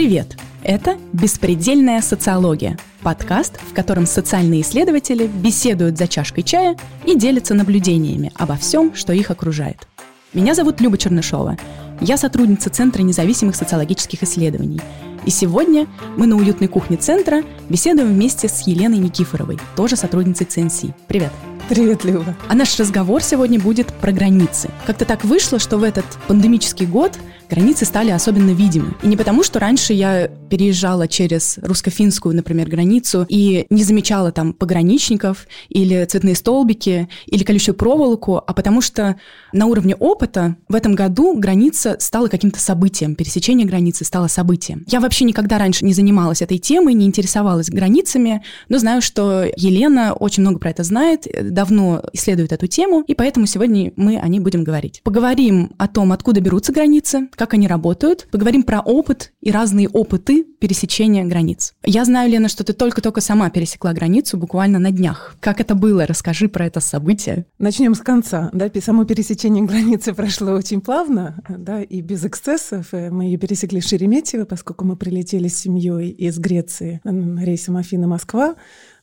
Привет! 0.00 0.38
Это 0.62 0.96
«Беспредельная 1.12 2.00
социология»– 2.00 2.78
подкаст, 3.02 3.60
в 3.60 3.74
котором 3.74 4.06
социальные 4.06 4.62
исследователи 4.62 5.26
беседуют 5.26 5.98
за 5.98 6.08
чашкой 6.08 6.42
чая 6.42 6.78
и 7.04 7.14
делятся 7.14 7.52
наблюдениями 7.52 8.32
обо 8.34 8.56
всем, 8.56 8.94
что 8.94 9.12
их 9.12 9.30
окружает. 9.30 9.86
Меня 10.32 10.54
зовут 10.54 10.80
Люба 10.80 10.96
Чернышова. 10.96 11.58
Я 12.00 12.16
сотрудница 12.16 12.70
Центра 12.70 13.02
независимых 13.02 13.54
социологических 13.56 14.22
исследований. 14.22 14.80
И 15.26 15.30
сегодня 15.30 15.86
мы 16.16 16.26
на 16.26 16.36
уютной 16.36 16.68
кухне 16.68 16.96
Центра 16.96 17.42
беседуем 17.68 18.08
вместе 18.08 18.48
с 18.48 18.62
Еленой 18.62 18.96
Никифоровой, 18.96 19.58
тоже 19.76 19.96
сотрудницей 19.96 20.46
ЦНС. 20.46 20.80
Привет! 21.08 21.30
Привет, 21.30 21.49
Люба. 21.70 22.36
А 22.48 22.54
наш 22.54 22.78
разговор 22.80 23.22
сегодня 23.22 23.60
будет 23.60 23.86
про 23.86 24.10
границы. 24.10 24.70
Как-то 24.86 25.04
так 25.04 25.24
вышло, 25.24 25.60
что 25.60 25.78
в 25.78 25.84
этот 25.84 26.04
пандемический 26.26 26.84
год 26.86 27.16
границы 27.48 27.84
стали 27.84 28.10
особенно 28.10 28.50
видимы. 28.50 28.94
И 29.02 29.06
не 29.08 29.16
потому, 29.16 29.42
что 29.42 29.58
раньше 29.58 29.92
я 29.92 30.28
переезжала 30.28 31.08
через 31.08 31.58
русско-финскую, 31.58 32.34
например, 32.34 32.68
границу 32.68 33.26
и 33.28 33.66
не 33.70 33.84
замечала 33.84 34.32
там 34.32 34.52
пограничников 34.52 35.46
или 35.68 36.04
цветные 36.04 36.34
столбики 36.34 37.08
или 37.26 37.44
колючую 37.44 37.74
проволоку, 37.74 38.36
а 38.36 38.52
потому 38.52 38.80
что 38.80 39.16
на 39.52 39.66
уровне 39.66 39.94
опыта 39.96 40.56
в 40.68 40.74
этом 40.74 40.94
году 40.94 41.36
граница 41.38 41.96
стала 41.98 42.28
каким-то 42.28 42.60
событием, 42.60 43.14
пересечение 43.14 43.66
границы 43.66 44.04
стало 44.04 44.28
событием. 44.28 44.84
Я 44.88 45.00
вообще 45.00 45.24
никогда 45.24 45.58
раньше 45.58 45.84
не 45.84 45.92
занималась 45.92 46.42
этой 46.42 46.58
темой, 46.58 46.94
не 46.94 47.06
интересовалась 47.06 47.68
границами, 47.68 48.42
но 48.68 48.78
знаю, 48.78 49.02
что 49.02 49.44
Елена 49.56 50.14
очень 50.14 50.42
много 50.42 50.58
про 50.58 50.70
это 50.70 50.84
знает, 50.84 51.26
давно 51.60 52.02
исследует 52.14 52.52
эту 52.52 52.68
тему, 52.68 53.04
и 53.06 53.14
поэтому 53.14 53.44
сегодня 53.44 53.92
мы 53.96 54.18
о 54.18 54.26
ней 54.28 54.40
будем 54.40 54.64
говорить. 54.64 55.02
Поговорим 55.04 55.72
о 55.76 55.88
том, 55.88 56.10
откуда 56.10 56.40
берутся 56.40 56.72
границы, 56.72 57.28
как 57.34 57.52
они 57.52 57.68
работают, 57.68 58.28
поговорим 58.30 58.62
про 58.62 58.80
опыт 58.80 59.32
и 59.42 59.50
разные 59.50 59.86
опыты 59.86 60.44
пересечения 60.58 61.22
границ. 61.26 61.74
Я 61.84 62.06
знаю, 62.06 62.30
Лена, 62.30 62.48
что 62.48 62.64
ты 62.64 62.72
только-только 62.72 63.20
сама 63.20 63.50
пересекла 63.50 63.92
границу 63.92 64.38
буквально 64.38 64.78
на 64.78 64.90
днях. 64.90 65.36
Как 65.40 65.60
это 65.60 65.74
было? 65.74 66.06
Расскажи 66.06 66.48
про 66.48 66.64
это 66.64 66.80
событие. 66.80 67.44
Начнем 67.58 67.94
с 67.94 68.00
конца. 68.00 68.48
Да, 68.54 68.70
само 68.80 69.04
пересечение 69.04 69.62
границы 69.62 70.14
прошло 70.14 70.52
очень 70.52 70.80
плавно, 70.80 71.42
да, 71.46 71.82
и 71.82 72.00
без 72.00 72.24
эксцессов. 72.24 72.94
Э, 72.94 73.10
мы 73.10 73.24
ее 73.24 73.36
пересекли 73.36 73.82
в 73.82 73.84
Шереметьево, 73.84 74.46
поскольку 74.46 74.86
мы 74.86 74.96
прилетели 74.96 75.48
с 75.48 75.58
семьей 75.58 76.08
из 76.08 76.38
Греции 76.38 77.02
рейсом 77.04 77.76
Афина-Москва. 77.76 78.54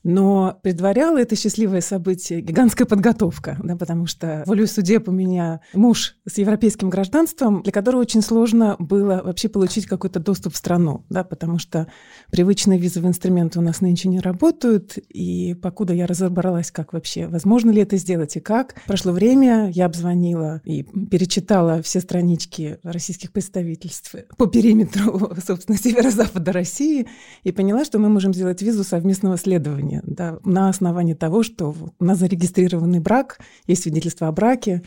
Но 0.07 0.57
предваряло 0.63 1.17
это 1.17 1.35
счастливое 1.35 1.81
событие 1.81 2.39
гигантская 2.39 2.87
подготовка, 2.87 3.57
да, 3.61 3.75
потому 3.75 4.05
что 4.05 4.41
волю 4.45 4.65
судеб 4.65 5.09
у 5.09 5.11
меня 5.11 5.59
муж 5.73 6.15
с 6.25 6.37
европейским 6.37 6.89
гражданством, 6.89 7.61
для 7.61 7.73
которого 7.73 7.99
очень 8.01 8.21
сложно 8.21 8.77
было 8.79 9.21
вообще 9.21 9.49
получить 9.49 9.85
какой-то 9.85 10.21
доступ 10.21 10.53
в 10.53 10.57
страну, 10.57 11.03
да, 11.09 11.25
потому 11.25 11.59
что 11.59 11.87
привычные 12.31 12.79
визовые 12.79 13.09
инструменты 13.09 13.59
у 13.59 13.61
нас 13.61 13.81
нынче 13.81 14.07
не 14.07 14.21
работают, 14.21 14.97
и 14.97 15.53
покуда 15.55 15.93
я 15.93 16.07
разобралась, 16.07 16.71
как 16.71 16.93
вообще, 16.93 17.27
возможно 17.27 17.69
ли 17.71 17.81
это 17.81 17.97
сделать 17.97 18.37
и 18.37 18.39
как, 18.39 18.75
прошло 18.87 19.11
время, 19.11 19.69
я 19.71 19.87
обзвонила 19.87 20.61
и 20.63 20.83
перечитала 20.83 21.81
все 21.81 21.99
странички 21.99 22.79
российских 22.81 23.33
представительств 23.33 24.15
по 24.37 24.47
периметру, 24.47 25.33
собственно, 25.45 25.77
северо-запада 25.77 26.53
России, 26.53 27.07
и 27.43 27.51
поняла, 27.51 27.83
что 27.83 27.99
мы 27.99 28.07
можем 28.07 28.33
сделать 28.33 28.61
визу 28.61 28.85
совместного 28.85 29.35
следования 29.35 29.96
да, 30.03 30.39
на 30.43 30.69
основании 30.69 31.13
того, 31.13 31.43
что 31.43 31.75
у 31.99 32.03
нас 32.03 32.19
зарегистрированный 32.19 32.99
брак, 32.99 33.39
есть 33.65 33.83
свидетельство 33.83 34.27
о 34.27 34.31
браке, 34.31 34.83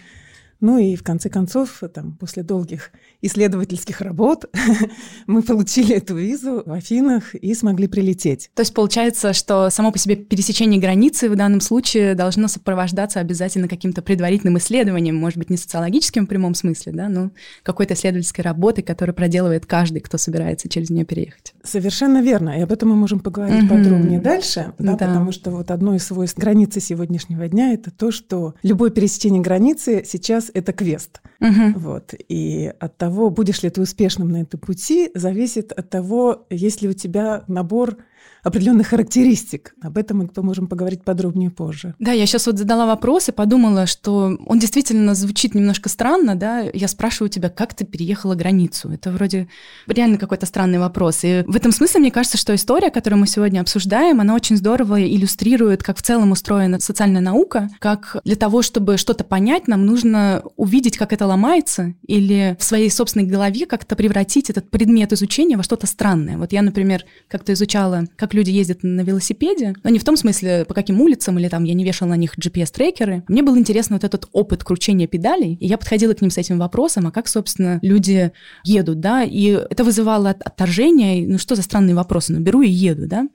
ну 0.61 0.79
и 0.79 0.97
в 0.97 1.03
конце 1.03 1.29
концов, 1.29 1.83
там, 1.95 2.17
после 2.17 2.43
долгих 2.43 2.91
исследовательских 3.23 4.01
работ 4.01 4.45
мы 5.27 5.43
получили 5.43 5.97
эту 5.97 6.17
визу 6.17 6.63
в 6.65 6.73
Афинах 6.73 7.35
и 7.35 7.55
смогли 7.55 7.87
прилететь. 7.89 8.51
То 8.55 8.61
есть 8.61 8.75
получается, 8.75 9.33
что 9.33 9.71
само 9.71 9.93
по 9.93 9.99
себе 9.99 10.17
пересечение 10.17 10.81
границы 10.81 11.31
в 11.31 11.37
данном 11.37 11.61
случае 11.61 12.15
должно 12.15 12.49
сопровождаться 12.49 13.21
обязательно 13.21 13.69
каким-то 13.69 14.03
предварительным 14.03 14.59
исследованием, 14.59 15.17
может 15.17 15.39
быть, 15.39 15.51
не 15.51 15.57
социологическим 15.57 16.27
в 16.27 16.29
прямом 16.29 16.55
смысле, 16.55 16.93
да, 16.93 17.09
но 17.09 17.31
какой-то 17.63 17.95
исследовательской 17.95 18.45
работой, 18.45 18.83
которую 18.83 19.15
проделывает 19.15 19.67
каждый, 19.67 20.01
кто 20.01 20.19
собирается 20.19 20.69
через 20.69 20.91
нее 20.91 21.05
переехать. 21.05 21.55
Совершенно 21.63 22.23
верно. 22.23 22.59
И 22.59 22.63
об 22.63 22.73
этом 22.73 22.91
мы 22.91 22.97
можем 22.97 23.21
поговорить 23.21 23.65
угу. 23.65 23.75
подробнее 23.75 24.21
дальше, 24.21 24.73
да, 24.79 24.93
да. 24.93 25.07
потому 25.07 25.33
что 25.33 25.51
вот 25.51 25.71
одно 25.71 25.95
из 25.95 26.05
свойств 26.05 26.39
границы 26.39 26.81
сегодняшнего 26.81 27.49
дня 27.49 27.73
это 27.73 27.91
то, 27.91 28.11
что 28.11 28.55
любое 28.63 28.91
пересечение 28.91 29.41
границы 29.41 30.05
сейчас 30.07 30.50
это 30.55 30.73
квест. 30.73 31.21
Угу. 31.41 31.79
Вот. 31.79 32.15
И 32.29 32.73
от 32.79 32.97
того, 32.97 33.31
будешь 33.31 33.63
ли 33.63 33.71
ты 33.71 33.81
успешным 33.81 34.31
на 34.31 34.43
этом 34.43 34.61
пути, 34.61 35.11
зависит 35.15 35.73
от 35.73 35.91
того, 35.91 36.47
есть 36.51 36.83
ли 36.83 36.89
у 36.89 36.93
тебя 36.93 37.45
набор 37.49 37.99
определенных 38.43 38.89
характеристик. 38.89 39.75
Об 39.83 39.99
этом 39.99 40.19
мы 40.19 40.29
поможем 40.29 40.67
поговорить 40.67 41.03
подробнее 41.03 41.51
позже. 41.51 41.95
Да, 41.99 42.13
я 42.13 42.27
сейчас 42.27 42.47
вот 42.47 42.59
задала 42.59 42.87
вопрос 42.87 43.29
и 43.29 43.33
подумала, 43.33 43.87
что 43.87 44.39
он 44.47 44.59
действительно 44.59 45.15
звучит 45.15 45.55
немножко 45.55 45.89
странно, 45.89 46.35
да. 46.35 46.61
Я 46.73 46.89
спрашиваю 46.89 47.31
тебя, 47.31 47.49
как 47.49 47.75
ты 47.75 47.85
переехала 47.85 48.35
границу? 48.35 48.91
Это 48.91 49.11
вроде 49.11 49.49
реально 49.87 50.19
какой-то 50.19 50.47
странный 50.47 50.79
вопрос. 50.79 51.21
И 51.23 51.45
в 51.47 51.57
этом 51.57 51.73
смысле 51.73 52.01
мне 52.01 52.11
кажется, 52.11 52.39
что 52.39 52.55
история, 52.55 52.91
которую 52.91 53.21
мы 53.21 53.27
сегодня 53.27 53.61
обсуждаем, 53.61 54.21
она 54.21 54.35
очень 54.35 54.57
здорово 54.57 55.03
иллюстрирует, 55.03 55.83
как 55.83 55.99
в 55.99 56.03
целом 56.03 56.33
устроена 56.33 56.81
социальная 56.81 57.21
наука, 57.21 57.69
как 57.79 58.17
для 58.25 58.37
того, 58.37 58.63
чтобы 58.63 58.97
что-то 58.97 59.25
понять, 59.25 59.69
нам 59.69 59.87
нужно 59.87 60.43
увидеть, 60.57 60.97
как 60.97 61.13
это 61.13 61.27
ломается, 61.27 61.95
или 62.07 62.57
в 62.59 62.65
своей 62.65 62.91
собственной 62.91 63.27
голове 63.27 63.67
как-то 63.67 63.97
превратить 63.97 64.51
этот 64.51 64.71
предмет 64.71 65.13
изучения 65.13 65.57
во 65.57 65.63
что-то 65.63 65.87
странное. 65.87 66.39
Вот 66.39 66.53
я, 66.53 66.63
например, 66.63 67.05
как-то 67.29 67.53
изучала, 67.53 68.05
как 68.17 68.30
как 68.31 68.35
люди 68.35 68.51
ездят 68.51 68.85
на 68.85 69.01
велосипеде, 69.01 69.75
но 69.83 69.91
не 69.91 69.99
в 69.99 70.05
том 70.05 70.17
смысле, 70.17 70.65
по 70.65 70.73
каким 70.73 71.01
улицам, 71.01 71.37
или 71.39 71.49
там 71.49 71.65
я 71.65 71.75
не 71.75 71.85
вешала 71.85 72.11
на 72.11 72.17
них 72.17 72.39
GPS-трекеры. 72.39 73.25
Мне 73.27 73.43
был 73.43 73.59
интересен 73.59 73.95
вот 73.95 74.05
этот 74.05 74.29
опыт 74.33 74.63
кручения 74.63 75.09
педалей, 75.09 75.57
и 75.61 75.67
я 75.67 75.77
подходила 75.77 76.15
к 76.15 76.21
ним 76.21 76.31
с 76.31 76.39
этим 76.39 76.61
вопросом, 76.61 77.09
а 77.09 77.11
как, 77.11 77.27
собственно, 77.27 77.81
люди 77.83 78.31
едут, 78.63 79.01
да, 79.01 79.25
и 79.25 79.47
это 79.49 79.83
вызывало 79.83 80.31
отторжение, 80.31 81.27
ну 81.27 81.39
что 81.39 81.57
за 81.57 81.63
странные 81.63 81.97
вопросы, 81.97 82.33
ну 82.33 82.39
беру 82.39 82.63
и 82.63 82.71
еду, 82.71 83.09
да. 83.09 83.27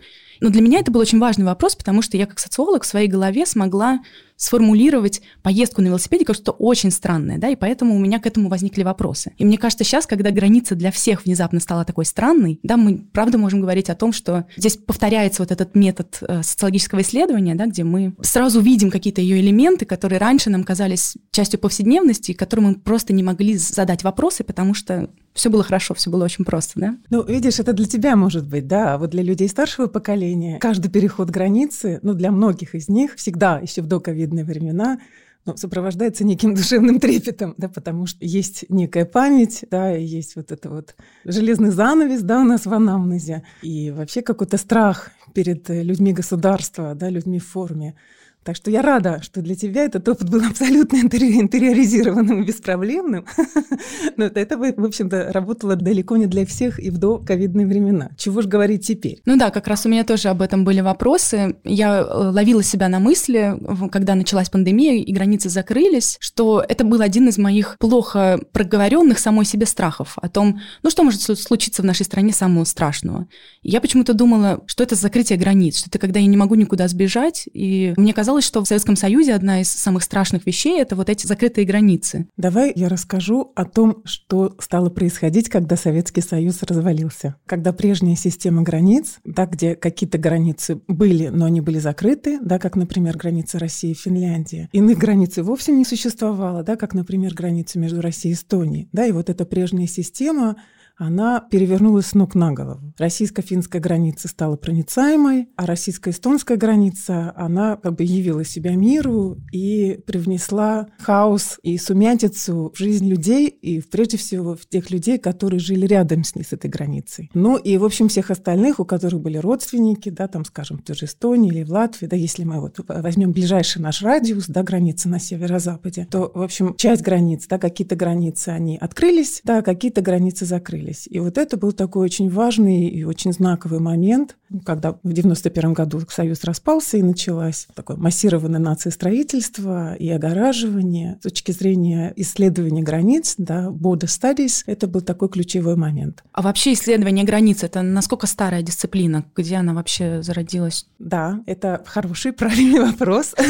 Но 0.42 0.50
для 0.50 0.62
меня 0.62 0.80
это 0.80 0.92
был 0.92 1.02
очень 1.02 1.20
важный 1.20 1.46
вопрос, 1.46 1.76
потому 1.76 2.02
что 2.02 2.18
я 2.18 2.26
как 2.26 2.40
социолог 2.40 2.84
в 2.84 2.88
своей 2.88 3.08
голове 3.08 3.46
смогла 3.46 4.00
сформулировать 4.38 5.22
поездку 5.42 5.82
на 5.82 5.88
велосипеде 5.88 6.26
как 6.26 6.36
что-то 6.36 6.52
очень 6.52 6.92
странное, 6.92 7.38
да, 7.38 7.50
и 7.50 7.56
поэтому 7.56 7.96
у 7.96 8.00
меня 8.00 8.20
к 8.20 8.26
этому 8.26 8.50
возникли 8.50 8.84
вопросы. 8.84 9.34
И 9.38 9.46
мне 9.46 9.58
кажется, 9.58 9.84
сейчас, 9.84 10.06
когда 10.06 10.32
граница 10.32 10.76
для 10.76 10.92
всех 10.92 11.26
внезапно 11.26 11.60
стала 11.60 11.86
такой 11.86 12.06
странной, 12.06 12.60
да, 12.62 12.76
мы 12.76 12.98
правда 13.14 13.38
можем 13.38 13.62
говорить 13.62 13.90
о 13.90 13.96
том, 13.96 14.12
что 14.12 14.46
здесь 14.58 14.78
повторяется 14.78 15.42
вот 15.42 15.52
этот 15.52 15.76
метод 15.76 16.18
э, 16.22 16.44
социологического 16.44 17.02
исследования, 17.02 17.56
да, 17.56 17.66
где 17.66 17.84
мы 17.84 18.14
сразу 18.22 18.60
видим 18.60 18.92
какие-то 18.92 19.22
ее 19.22 19.40
элементы, 19.40 19.86
которые 19.86 20.20
раньше 20.20 20.50
нам 20.50 20.64
казались 20.64 21.16
частью 21.32 21.60
повседневности, 21.60 22.34
которым 22.34 22.66
мы 22.66 22.76
просто 22.76 23.14
не 23.14 23.24
могли 23.24 23.58
задать 23.58 24.04
вопросы, 24.04 24.44
потому 24.44 24.74
что 24.74 25.10
все 25.36 25.50
было 25.50 25.64
хорошо, 25.64 25.94
все 25.94 26.10
было 26.10 26.24
очень 26.24 26.46
просто, 26.46 26.80
да? 26.80 26.98
Ну, 27.10 27.24
видишь, 27.24 27.60
это 27.60 27.74
для 27.74 27.86
тебя 27.86 28.16
может 28.16 28.48
быть, 28.48 28.68
да, 28.68 28.94
а 28.94 28.98
вот 28.98 29.10
для 29.12 29.22
людей 29.22 29.50
старшего 29.50 29.88
поколения 29.88 30.58
каждый 30.60 30.90
переход 30.90 31.30
границы, 31.30 32.00
ну, 32.02 32.14
для 32.14 32.32
многих 32.32 32.74
из 32.74 32.88
них 32.88 33.16
всегда 33.16 33.60
еще 33.60 33.82
в 33.82 33.88
доковидные 33.88 34.46
времена 34.46 35.00
ну, 35.46 35.58
сопровождается 35.58 36.24
неким 36.24 36.56
душевным 36.56 37.02
трепетом, 37.02 37.54
да, 37.58 37.68
потому 37.68 38.06
что 38.08 38.26
есть 38.26 38.66
некая 38.70 39.04
память, 39.04 39.66
да, 39.70 39.90
есть 39.90 40.38
вот 40.38 40.54
это 40.54 40.70
вот 40.70 40.96
железный 41.26 41.72
занавес, 41.72 42.22
да, 42.22 42.40
у 42.40 42.46
нас 42.46 42.66
в 42.66 42.74
анамнезе, 42.74 43.44
и 43.62 43.92
вообще 43.92 44.22
какой-то 44.22 44.58
страх 44.58 45.12
перед 45.34 45.68
людьми 45.68 46.14
государства, 46.14 46.96
да, 46.96 47.10
людьми 47.10 47.40
в 47.40 47.48
форме. 47.48 47.96
Так 48.46 48.56
что 48.56 48.70
я 48.70 48.84
рада, 48.84 49.22
что 49.24 49.42
для 49.42 49.56
тебя 49.56 49.86
этот 49.86 50.08
опыт 50.08 50.30
был 50.30 50.46
абсолютно 50.48 50.98
интериоризированным 50.98 52.44
и 52.44 52.46
беспроблемным. 52.46 53.26
Но 54.18 54.26
это, 54.26 54.56
в 54.56 54.86
общем-то, 54.86 55.32
работало 55.34 55.76
далеко 55.76 56.16
не 56.16 56.28
для 56.28 56.46
всех 56.46 56.80
и 56.80 56.92
в 56.92 57.00
до-ковидные 57.00 57.66
времена. 57.66 58.12
Чего 58.18 58.44
же 58.44 58.48
говорить 58.48 58.86
теперь? 58.86 59.20
Ну 59.26 59.36
да, 59.36 59.50
как 59.50 59.68
раз 59.68 59.88
у 59.88 59.90
меня 59.90 60.04
тоже 60.04 60.30
об 60.30 60.44
этом 60.44 60.64
были 60.64 60.82
вопросы. 60.82 61.56
Я 61.64 62.02
э, 62.02 62.04
ловила 62.04 62.62
себя 62.62 62.88
на 62.88 63.00
мысли, 63.00 63.58
когда 63.92 64.14
началась 64.14 64.52
пандемия 64.52 65.04
и 65.04 65.12
границы 65.12 65.50
закрылись, 65.50 66.18
что 66.20 66.64
это 66.68 66.84
был 66.84 67.02
один 67.02 67.28
из 67.30 67.40
моих 67.40 67.80
плохо 67.80 68.40
проговоренных 68.52 69.18
самой 69.18 69.46
себе 69.46 69.66
страхов 69.66 70.20
о 70.22 70.30
том, 70.30 70.60
ну 70.84 70.92
что 70.92 71.02
может 71.02 71.22
случиться 71.24 71.82
в 71.82 71.86
нашей 71.86 72.06
стране 72.06 72.32
самого 72.32 72.66
страшного. 72.66 73.28
Я 73.64 73.82
почему-то 73.82 74.14
думала, 74.14 74.62
что 74.68 74.84
это 74.84 74.94
закрытие 74.94 75.40
границ, 75.40 75.80
что 75.80 75.90
это 75.90 75.98
когда 75.98 76.20
я 76.20 76.28
не 76.28 76.38
могу 76.38 76.54
никуда 76.54 76.88
сбежать, 76.88 77.50
и 77.52 77.96
мне 77.98 78.14
казалось, 78.14 78.35
оказалось, 78.36 78.46
что 78.46 78.64
в 78.64 78.68
Советском 78.68 78.96
Союзе 78.96 79.34
одна 79.34 79.62
из 79.62 79.70
самых 79.70 80.04
страшных 80.04 80.46
вещей— 80.46 80.82
это 80.82 80.96
вот 80.96 81.10
эти 81.10 81.26
закрытые 81.26 81.66
границы. 81.66 82.28
Давай 82.38 82.74
я 82.76 82.90
расскажу 82.90 83.54
о 83.56 83.66
том, 83.66 84.02
что 84.04 84.56
стало 84.60 84.90
происходить, 84.90 85.50
когда 85.50 85.78
Советский 85.78 86.22
Союз 86.22 86.62
развалился. 86.64 87.36
Когда 87.46 87.72
прежняя 87.72 88.16
система 88.16 88.62
границ, 88.62 89.20
да, 89.24 89.46
где 89.46 89.76
какие-то 89.76 90.18
границы 90.18 90.82
были, 90.88 91.28
но 91.28 91.46
они 91.46 91.62
были 91.62 91.80
закрыты, 91.80 92.40
да, 92.42 92.60
как, 92.60 92.76
например, 92.76 93.18
границы 93.18 93.58
России 93.58 93.92
и 93.92 93.94
Финляндии. 93.94 94.70
Иных 94.74 94.98
границ 94.98 95.38
вовсе 95.38 95.72
не 95.72 95.86
существовало, 95.86 96.64
да, 96.64 96.76
как, 96.76 96.94
например, 96.94 97.34
границы 97.34 97.80
между 97.80 98.02
Россией 98.02 98.34
и 98.34 98.36
Эстонией. 98.36 98.90
Да, 98.92 99.06
и 99.06 99.12
вот 99.12 99.30
эта 99.30 99.46
прежняя 99.46 99.88
система 99.88 100.58
она 100.98 101.42
перевернулась 101.52 102.08
с 102.08 102.14
ног 102.14 102.36
на 102.36 102.52
голову. 102.52 102.94
Российско-финская 102.98 103.82
граница 103.82 104.28
стала 104.28 104.56
проницаемой, 104.56 105.50
а 105.56 105.66
российско-эстонская 105.66 106.58
граница, 106.58 107.34
она 107.36 107.78
как 107.78 107.96
бы 107.96 108.04
явила 108.04 108.46
себя 108.46 108.76
миру 108.76 109.38
и 109.52 110.00
привнесла 110.06 110.88
хаос 111.00 111.60
и 111.64 111.78
сумятицу 111.78 112.72
в 112.74 112.78
жизнь 112.78 113.08
людей, 113.08 113.48
и 113.48 113.82
прежде 113.82 114.18
всего 114.18 114.56
в 114.56 114.66
тех 114.68 114.90
людей, 114.92 115.18
которые 115.18 115.60
жили 115.60 115.86
рядом 115.86 116.24
с 116.24 116.36
ней, 116.36 116.44
с 116.44 116.54
этой 116.54 116.70
границей. 116.70 117.30
Ну 117.34 117.58
и, 117.58 117.78
в 117.78 117.84
общем, 117.84 118.08
всех 118.08 118.32
остальных, 118.32 118.80
у 118.80 118.86
которых 118.86 119.22
были 119.22 119.38
родственники, 119.38 120.10
да, 120.10 120.28
там, 120.28 120.46
скажем, 120.46 120.78
в 120.78 120.84
той 120.84 120.96
же 120.96 121.06
Эстонии 121.06 121.52
или 121.52 121.64
в 121.64 121.72
Латвии, 121.72 122.08
да, 122.08 122.16
если 122.16 122.44
мы 122.44 122.62
вот 122.62 122.80
возьмем 122.88 123.32
ближайший 123.32 123.82
наш 123.82 124.02
радиус, 124.02 124.46
да, 124.48 124.64
границы 124.64 125.10
на 125.10 125.20
северо-западе, 125.20 126.08
то, 126.10 126.32
в 126.34 126.42
общем, 126.42 126.76
часть 126.76 127.02
границ, 127.02 127.46
да, 127.48 127.58
какие-то 127.58 127.96
границы, 127.96 128.50
они 128.50 128.78
открылись, 128.78 129.42
да, 129.44 129.62
какие-то 129.62 130.02
границы 130.02 130.46
закрылись. 130.46 130.85
И 130.92 131.20
вот 131.20 131.38
это 131.38 131.58
был 131.58 131.72
такой 131.72 132.06
очень 132.06 132.30
важный 132.30 132.88
и 132.88 133.04
очень 133.04 133.34
знаковый 133.34 133.80
момент, 133.80 134.36
когда 134.66 134.98
в 135.04 135.14
91 135.14 135.74
году 135.74 136.02
Союз 136.10 136.44
распался 136.44 136.98
и 136.98 137.02
началось 137.02 137.68
такое 137.74 137.98
массированное 137.98 138.60
нациестроительство 138.60 139.96
и 139.96 140.10
огораживание. 140.10 141.18
С 141.20 141.24
точки 141.24 141.52
зрения 141.52 142.14
исследования 142.16 142.84
границ, 142.84 143.36
да, 143.38 143.68
border 143.68 144.08
studies, 144.08 144.64
это 144.66 144.88
был 144.88 145.02
такой 145.02 145.30
ключевой 145.30 145.76
момент. 145.76 146.24
А 146.32 146.42
вообще 146.42 146.74
исследование 146.74 147.26
границ– 147.26 147.64
это 147.64 147.82
насколько 147.82 148.28
старая 148.28 148.62
дисциплина? 148.62 149.26
Где 149.36 149.56
она 149.56 149.74
вообще 149.74 150.22
зародилась? 150.22 150.88
Да, 151.00 151.42
это 151.46 151.84
хороший, 151.86 152.34
правильный 152.34 152.80
вопрос. 152.80 153.34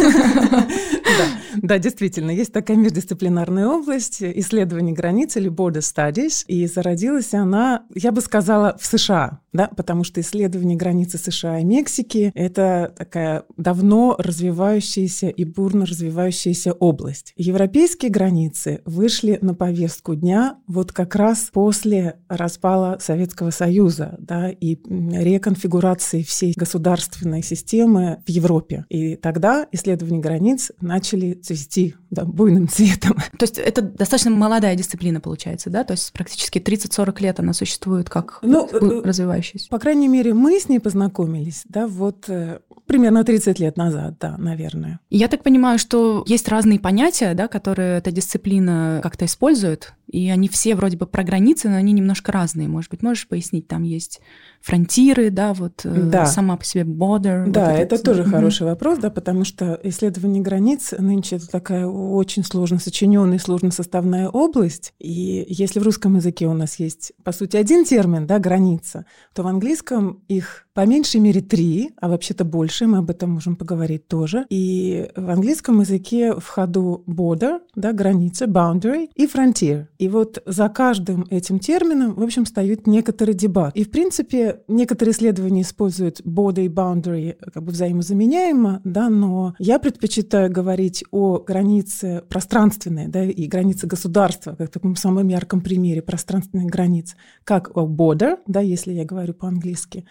Да, 1.62 1.80
действительно, 1.80 2.32
есть 2.32 2.52
такая 2.52 2.78
междисциплинарная 2.78 3.68
область 3.68 4.22
исследования 4.22 4.94
границ 4.94 5.38
или 5.38 5.50
border 5.50 5.80
studies, 5.80 6.44
и 6.48 6.68
зародилась 6.68 7.25
она, 7.34 7.86
я 7.94 8.12
бы 8.12 8.22
сказала, 8.22 8.78
в 8.80 8.86
США, 8.86 9.40
да, 9.54 9.70
потому 9.76 10.04
что 10.04 10.22
исследование 10.22 10.78
границы 10.78 11.18
США 11.18 11.60
и 11.60 11.64
Мексики— 11.64 12.32
это 12.36 12.94
такая 12.98 13.44
давно 13.58 14.16
развивающаяся 14.18 15.30
и 15.30 15.46
бурно 15.46 15.86
развивающаяся 15.86 16.74
область. 16.74 17.34
Европейские 17.38 18.12
границы 18.12 18.82
вышли 18.86 19.40
на 19.42 19.54
повестку 19.54 20.16
дня 20.16 20.58
вот 20.68 20.92
как 20.92 21.16
раз 21.16 21.50
после 21.54 22.18
распала 22.28 22.98
Советского 23.00 23.52
Союза, 23.52 24.18
да, 24.20 24.50
и 24.50 24.78
реконфигурации 24.86 26.22
всей 26.22 26.54
государственной 26.56 27.42
системы 27.42 28.22
в 28.26 28.30
Европе. 28.30 28.86
И 28.90 29.16
тогда 29.16 29.66
исследования 29.72 30.20
границ 30.20 30.72
начали 30.82 31.34
цвести 31.34 31.96
да, 32.16 32.26
буйным 32.26 32.68
цветом. 32.70 33.18
То 33.38 33.44
есть 33.44 33.58
это 33.58 33.82
достаточно 33.82 34.32
молодая 34.32 34.76
дисциплина 34.76 35.20
получается, 35.20 35.70
да? 35.70 35.84
То 35.84 35.94
есть 35.94 36.12
практически 36.14 36.60
30-40 36.60 37.22
лет 37.22 37.40
она 37.40 37.54
существует 37.54 38.10
как 38.10 38.40
ну, 38.42 38.68
э, 38.68 39.02
развивающаяся. 39.04 39.70
По 39.70 39.80
крайней 39.80 40.08
мере, 40.08 40.34
мы 40.34 40.60
с 40.60 40.70
ней 40.70 40.80
познакомились, 40.80 41.64
да, 41.66 41.88
вот 41.88 42.26
э, 42.30 42.60
примерно 42.88 43.24
30 43.24 43.60
лет 43.60 43.78
назад, 43.78 44.16
да, 44.20 44.38
наверное. 44.38 45.00
Я 45.10 45.28
так 45.28 45.44
понимаю, 45.44 45.78
что 45.78 46.24
есть 46.28 46.48
разные 46.48 46.80
понятия, 46.80 47.34
да, 47.34 47.48
которые 47.48 47.98
эта 47.98 48.12
дисциплина 48.12 49.00
как-то 49.04 49.26
использует, 49.26 49.94
и 50.08 50.30
они 50.30 50.48
все 50.48 50.76
вроде 50.76 50.98
бы 50.98 51.06
про 51.06 51.24
границы, 51.24 51.70
но 51.70 51.76
они 51.76 51.94
немножко 51.94 52.32
разные. 52.32 52.68
Может 52.68 52.92
быть, 52.92 53.02
можешь 53.02 53.28
пояснить, 53.28 53.68
там 53.68 53.84
есть 53.84 54.22
фронтиры, 54.66 55.30
да, 55.30 55.54
вот 55.54 55.82
э, 55.84 55.90
да. 55.90 56.26
сама 56.26 56.58
по 56.58 56.66
себе 56.66 56.84
border. 56.84 57.48
Да, 57.48 57.66
вот 57.66 57.80
это, 57.80 57.96
это 57.96 58.04
тоже 58.04 58.24
mm-hmm. 58.24 58.32
хороший 58.32 58.66
вопрос, 58.66 58.98
да, 58.98 59.12
потому 59.12 59.46
что 59.46 59.80
исследование 59.84 60.42
границ 60.42 60.92
нынче 60.98 61.36
это 61.36 61.48
такая 61.48 61.86
очень 61.86 62.44
сложно 62.44 62.80
сочиненная, 62.80 63.38
сложно 63.38 63.70
составная 63.70 64.28
область. 64.28 64.96
И 64.98 65.46
если 65.50 65.80
в 65.80 65.84
русском 65.84 66.16
языке 66.16 66.48
у 66.48 66.54
нас 66.54 66.80
есть, 66.80 67.14
по 67.24 67.32
сути, 67.32 67.58
один 67.58 67.86
термин, 67.86 68.26
да, 68.26 68.40
граница, 68.40 69.06
то 69.36 69.44
в 69.44 69.48
английском 69.48 70.24
их 70.28 70.66
по 70.76 70.86
меньшей 70.86 71.22
мере 71.22 71.42
три, 71.42 71.92
а 72.02 72.10
вообще-то 72.10 72.44
больше, 72.44 72.86
мы 72.86 72.98
об 72.98 73.10
этом 73.10 73.32
можем 73.32 73.56
поговорить 73.56 74.08
тоже. 74.08 74.46
И 74.50 75.10
в 75.16 75.30
английском 75.30 75.80
языке 75.80 76.34
в 76.36 76.46
ходу 76.46 77.04
border, 77.08 77.60
да, 77.76 77.94
граница, 77.94 78.46
boundary 78.46 79.10
и 79.16 79.26
frontier. 79.26 79.88
И 80.00 80.10
вот 80.10 80.44
за 80.46 80.68
каждым 80.68 81.28
этим 81.30 81.60
термином, 81.60 82.16
в 82.16 82.22
общем, 82.22 82.46
стоит 82.46 82.88
некоторый 82.88 83.36
дебат. 83.36 83.74
И, 83.76 83.86
в 83.86 83.90
принципе, 83.90 84.55
некоторые 84.68 85.14
исследования 85.14 85.62
используют 85.62 86.22
border 86.22 86.66
и 86.66 86.70
boundary 86.70 87.36
как 87.54 87.64
бы 87.64 87.72
взаимозаменяемо, 87.72 88.82
да, 88.84 89.10
но 89.10 89.56
я 89.60 89.80
предпочитаю 89.80 90.52
говорить 90.52 91.04
о 91.12 91.40
границе 91.40 92.24
пространственной, 92.30 93.08
да, 93.08 93.24
и 93.24 93.48
границе 93.48 93.88
государства, 93.88 94.56
как 94.56 94.70
в 94.70 94.74
таком 94.74 94.96
самом 94.96 95.28
ярком 95.28 95.62
примере 95.62 96.02
пространственных 96.02 96.68
границ, 96.68 97.16
как 97.44 97.76
о 97.76 97.88
border, 97.88 98.38
да, 98.48 98.62
если 98.62 98.94
я 98.94 99.06
говорю 99.06 99.34
по-английски, 99.34 100.06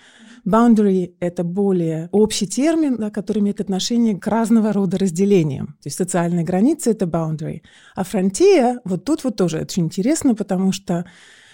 Boundary— 0.46 1.14
это 1.20 1.42
более 1.42 2.08
общий 2.12 2.46
термин, 2.46 2.96
да, 2.96 3.10
который 3.10 3.38
имеет 3.38 3.60
отношение 3.60 4.18
к 4.18 4.26
разного 4.26 4.72
рода 4.72 4.98
разделениям. 4.98 5.68
То 5.82 5.86
есть 5.86 5.96
социальные 5.96 6.44
границы— 6.44 6.90
это 6.92 7.06
boundary. 7.06 7.62
А 7.94 8.02
frontier, 8.02 8.78
вот 8.84 9.04
тут 9.04 9.24
вот 9.24 9.36
тоже 9.36 9.60
очень 9.60 9.84
интересно, 9.84 10.34
потому 10.34 10.72
что 10.72 11.06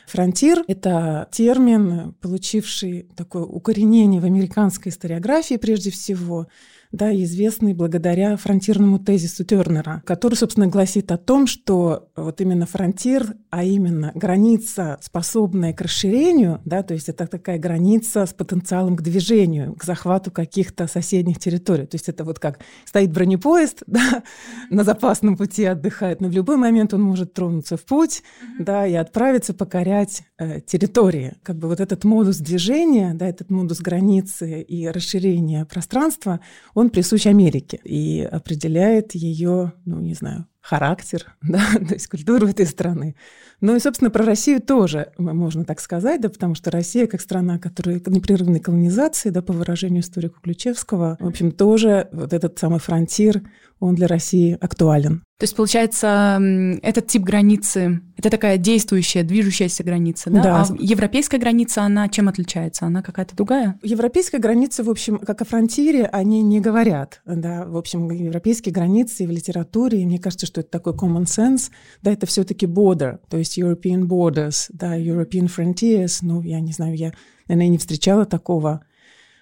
Фронтир— 0.07 0.65
это 0.69 1.29
термин, 1.31 2.15
получивший 2.21 3.09
такое 3.17 3.45
укоренение 3.45 4.21
в 4.21 4.25
американской 4.25 4.91
историографии 4.91 5.57
прежде 5.57 5.91
всего 5.91 6.49
да, 6.93 7.15
известный 7.15 7.73
благодаря 7.73 8.37
фронтирному 8.37 8.99
тезису 8.99 9.45
Тернера, 9.45 10.03
который, 10.05 10.35
собственно, 10.35 10.67
гласит 10.67 11.13
о 11.13 11.19
том, 11.19 11.47
что 11.47 12.09
вот 12.17 12.41
именно 12.41 12.67
фронтир, 12.67 13.35
а 13.51 13.63
именно 13.63 14.13
граница, 14.15 14.99
способная 15.01 15.73
к 15.73 15.81
расширению, 15.81 16.61
да, 16.65 16.83
то 16.83 16.95
есть 16.95 17.09
это 17.09 17.27
такая 17.27 17.59
граница 17.59 18.27
с 18.27 18.35
потенциалом 18.35 18.97
к 18.97 19.03
движению, 19.03 19.75
к 19.75 19.85
захвату 19.85 20.31
каких-то 20.31 20.87
соседних 20.89 21.39
территорий. 21.39 21.87
То 21.87 21.95
есть 21.95 22.09
это 22.09 22.25
вот 22.25 22.39
как 22.39 22.61
стоит 22.85 23.13
бронепоезд, 23.13 23.83
да, 23.87 24.25
на 24.71 24.83
запасном 24.83 25.37
пути 25.37 25.65
отдыхает, 25.65 26.21
но 26.21 26.29
в 26.29 26.33
любой 26.33 26.57
момент 26.57 26.93
он 26.93 27.03
может 27.03 27.35
тронуться 27.35 27.77
в 27.77 27.85
путь, 27.85 28.23
да, 28.59 28.87
и 28.87 28.95
отправиться 28.95 29.55
покорять 29.55 30.23
э, 30.39 30.61
территории. 30.61 31.35
Как 31.43 31.57
бы 31.57 31.69
вот 31.69 31.81
этот 31.81 32.05
модус 32.05 32.39
движения, 32.39 33.15
да, 33.15 33.29
этот 33.29 33.51
модус 33.51 33.81
границы 33.81 34.61
и 34.63 34.89
расширения 34.89 35.65
пространства, 35.65 36.41
он 36.81 36.91
присущ 36.91 37.27
Америке 37.27 37.81
и 37.85 38.23
определяет 38.23 39.15
ее, 39.15 39.73
ну, 39.85 40.01
не 40.01 40.15
знаю, 40.15 40.47
характер, 40.61 41.35
да, 41.43 41.61
то 41.75 41.95
есть 41.95 42.09
культуру 42.09 42.47
этой 42.47 42.67
страны. 42.67 43.17
Ну 43.61 43.77
и, 43.77 43.81
собственно, 43.81 44.11
про 44.11 44.25
Россию 44.25 44.63
тоже 44.63 45.13
можно 45.19 45.65
так 45.65 45.81
сказать, 45.81 46.21
да, 46.21 46.29
потому 46.29 46.55
что 46.55 46.71
Россия, 46.71 47.07
как 47.07 47.21
страна, 47.21 47.59
которая 47.59 48.01
непрерывной 48.07 48.61
колонизации, 48.61 49.31
да, 49.31 49.43
по 49.43 49.53
выражению 49.53 50.03
историка 50.03 50.41
Ключевского, 50.41 51.17
в 51.21 51.27
общем, 51.27 51.53
тоже 51.53 52.09
вот 52.13 52.33
этот 52.33 52.59
самый 52.59 52.81
фронтир, 52.81 53.43
он 53.81 53.95
для 53.95 54.07
России 54.07 54.57
актуален. 54.61 55.23
То 55.39 55.45
есть, 55.45 55.57
получается, 55.57 56.39
этот 56.83 57.07
тип 57.07 57.23
границы– 57.23 58.03
это 58.19 58.29
такая 58.29 58.59
действующая, 58.59 59.23
движущаяся 59.23 59.83
граница, 59.83 60.29
да? 60.29 60.43
да. 60.43 60.63
А 60.63 60.67
европейская 60.79 61.39
граница, 61.39 61.83
она 61.83 62.11
чем 62.11 62.29
отличается? 62.29 62.85
Она 62.85 63.01
какая-то 63.01 63.35
другая? 63.35 63.79
Европейская 63.83 64.39
граница, 64.39 64.85
в 64.85 64.91
общем, 64.91 65.19
как 65.19 65.41
о 65.41 65.47
фронтире, 65.47 66.05
они 66.05 66.43
не 66.43 66.61
говорят, 66.61 67.23
да. 67.25 67.65
В 67.65 67.79
общем, 67.79 68.11
европейские 68.11 68.75
границы 68.75 69.27
в 69.27 69.31
литературе, 69.31 70.03
и 70.03 70.07
мне 70.07 70.19
кажется, 70.19 70.45
что 70.45 70.61
это 70.61 70.71
такой 70.71 70.93
common 70.93 71.25
sense, 71.25 71.71
да, 72.03 72.13
это 72.13 72.27
все 72.27 72.45
таки 72.45 72.67
border, 72.67 73.19
то 73.31 73.39
есть 73.39 73.59
European 73.59 74.03
borders, 74.03 74.67
да, 74.69 74.99
European 74.99 75.51
frontiers, 75.51 76.19
ну, 76.21 76.43
я 76.43 76.61
не 76.61 76.73
знаю, 76.73 76.95
я, 76.97 77.13
наверное, 77.49 77.69
не 77.69 77.79
встречала 77.79 78.27
такого 78.27 78.83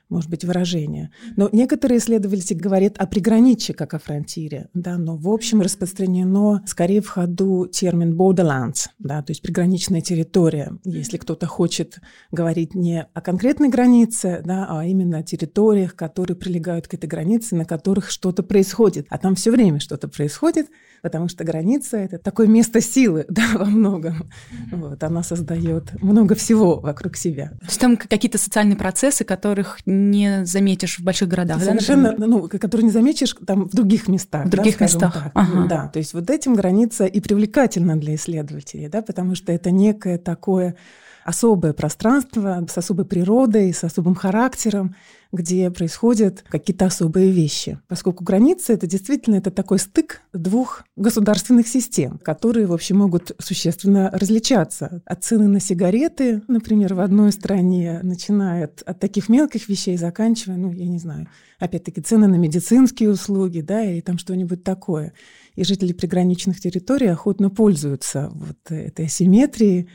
может 0.09 0.31
быть, 0.31 0.45
выражение. 0.45 1.11
Но 1.37 1.49
некоторые 1.53 1.99
исследователи 1.99 2.57
говорят 2.57 2.99
о 2.99 3.07
приграничье, 3.07 3.75
как 3.75 3.95
о 3.95 3.99
фронтире, 3.99 4.69
да, 4.75 4.97
но 4.99 5.17
в 5.17 5.29
общем 5.29 5.61
распространено 5.61 6.63
скорее 6.67 7.01
в 7.01 7.09
ходу 7.09 7.67
термин 7.67 8.15
borderlands, 8.19 8.89
да, 8.99 9.23
то 9.23 9.31
есть 9.31 9.43
приграничная 9.43 10.01
территория. 10.01 10.73
Если 10.85 11.17
кто-то 11.17 11.47
хочет 11.47 11.99
говорить 12.31 12.75
не 12.75 13.07
о 13.13 13.21
конкретной 13.21 13.69
границе, 13.69 14.43
да, 14.45 14.67
а 14.69 14.85
именно 14.85 15.19
о 15.19 15.23
территориях, 15.23 15.95
которые 15.95 16.37
прилегают 16.37 16.89
к 16.89 16.95
этой 16.95 17.07
границе, 17.07 17.57
на 17.57 17.65
которых 17.65 18.11
что-то 18.11 18.43
происходит. 18.43 19.07
А 19.11 19.19
там 19.19 19.35
все 19.35 19.51
время 19.51 19.81
что-то 19.81 20.09
происходит, 20.09 20.69
потому 21.03 21.29
что 21.29 21.45
граница— 21.45 21.97
это 21.99 22.19
такое 22.19 22.47
место 22.47 22.81
силы 22.81 23.27
да, 23.29 23.43
во 23.55 23.65
многом. 23.65 24.31
Вот, 24.73 25.03
она 25.03 25.23
создает 25.23 26.01
много 26.03 26.35
всего 26.35 26.81
вокруг 26.81 27.17
себя. 27.17 27.49
То 27.61 27.67
есть 27.67 27.81
там 27.81 27.97
какие-то 27.97 28.39
социальные 28.39 28.77
процессы, 28.77 29.25
которых 29.25 29.79
не 29.87 30.45
заметишь 30.45 30.99
в 30.99 31.03
больших 31.03 31.29
городах, 31.29 31.63
Совершенно, 31.63 32.15
да, 32.17 32.27
ну, 32.27 32.49
которые 32.49 32.87
не 32.87 32.93
заметишь 32.93 33.35
там 33.47 33.69
в 33.69 33.75
других 33.75 34.09
местах. 34.09 34.47
В 34.47 34.51
других 34.51 34.79
да, 34.79 34.85
местах. 34.85 35.15
Так. 35.15 35.33
Ага. 35.35 35.67
Да, 35.69 35.89
то 35.89 35.99
есть 35.99 36.15
вот 36.15 36.31
этим 36.31 36.55
граница 36.55 37.05
и 37.07 37.21
привлекательна 37.21 37.97
для 37.97 38.15
исследователей, 38.15 38.89
да, 38.89 39.03
потому 39.03 39.35
что 39.35 39.53
это 39.53 39.71
некое 39.71 40.19
такое 40.19 40.77
особое 41.25 41.75
пространство 41.75 42.65
с 42.71 42.79
особой 42.79 43.05
природой, 43.05 43.75
с 43.75 43.85
особым 43.85 44.15
характером, 44.15 44.95
где 45.33 45.71
происходят 45.71 46.45
какие-то 46.49 46.87
особые 46.87 47.31
вещи. 47.31 47.79
Поскольку 47.87 48.25
границы— 48.25 48.73
это 48.75 48.87
действительно 48.87 49.37
это 49.37 49.51
такой 49.51 49.79
стык 49.79 50.23
двух 50.33 50.85
государственных 50.97 51.69
систем, 51.69 52.19
которые, 52.19 52.67
в 52.67 52.73
общем, 52.73 52.99
могут 52.99 53.33
существенно 53.39 54.11
различаться. 54.13 55.03
От 55.05 55.25
цены 55.25 55.49
на 55.49 55.61
сигареты, 55.61 56.43
например, 56.49 56.95
в 56.95 57.01
одной 57.01 57.33
стране, 57.33 58.01
начиная 58.03 58.71
от 58.87 59.01
таких 59.01 59.29
мелких 59.29 59.69
вещей, 59.69 59.97
заканчивая, 59.97 60.57
ну, 60.57 60.73
я 60.73 60.87
не 60.87 60.99
знаю, 60.99 61.29
опять-таки, 61.59 62.01
цены 62.01 62.29
на 62.29 62.37
медицинские 62.37 63.11
услуги, 63.11 63.61
да, 63.61 63.83
или 63.83 64.01
там 64.01 64.19
что-нибудь 64.19 64.65
такое. 64.65 65.13
И 65.55 65.65
жители 65.65 65.93
приграничных 65.93 66.61
территорий 66.61 67.09
охотно 67.09 67.51
пользуются 67.51 68.31
вот 68.33 68.59
этой 68.71 69.07
асимметрией, 69.07 69.89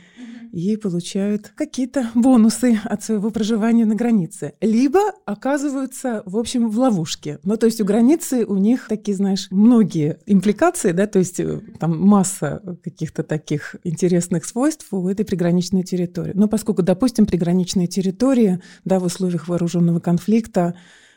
и 0.54 0.76
получают 0.76 1.52
какие-то 1.56 2.10
бонусы 2.14 2.78
от 2.84 3.02
своего 3.02 3.30
проживания 3.30 3.84
на 3.84 3.96
границе. 3.96 4.54
Либо 4.60 5.00
оказываются, 5.26 6.22
в 6.26 6.36
общем, 6.36 6.70
в 6.70 6.78
ловушке. 6.78 7.40
Ну, 7.42 7.56
то 7.56 7.66
есть 7.66 7.80
у 7.80 7.84
границы 7.84 8.44
у 8.46 8.56
них 8.56 8.86
такие, 8.88 9.16
знаешь, 9.16 9.48
многие 9.50 10.20
импликации, 10.26 10.92
да, 10.92 11.06
то 11.06 11.18
есть 11.18 11.40
э, 11.40 11.60
там 11.80 11.98
масса 12.00 12.62
каких-то 12.84 13.24
таких 13.24 13.74
интересных 13.82 14.44
свойств 14.44 14.86
у 14.92 15.08
этой 15.08 15.26
приграничной 15.26 15.82
территории. 15.82 16.32
Но 16.34 16.46
поскольку, 16.46 16.82
допустим, 16.82 17.26
приграничные 17.26 17.88
территории, 17.88 18.60
да, 18.84 19.00
в 19.00 19.04
условиях 19.04 19.48
вооруженного 19.48 19.98
конфликта 19.98 20.74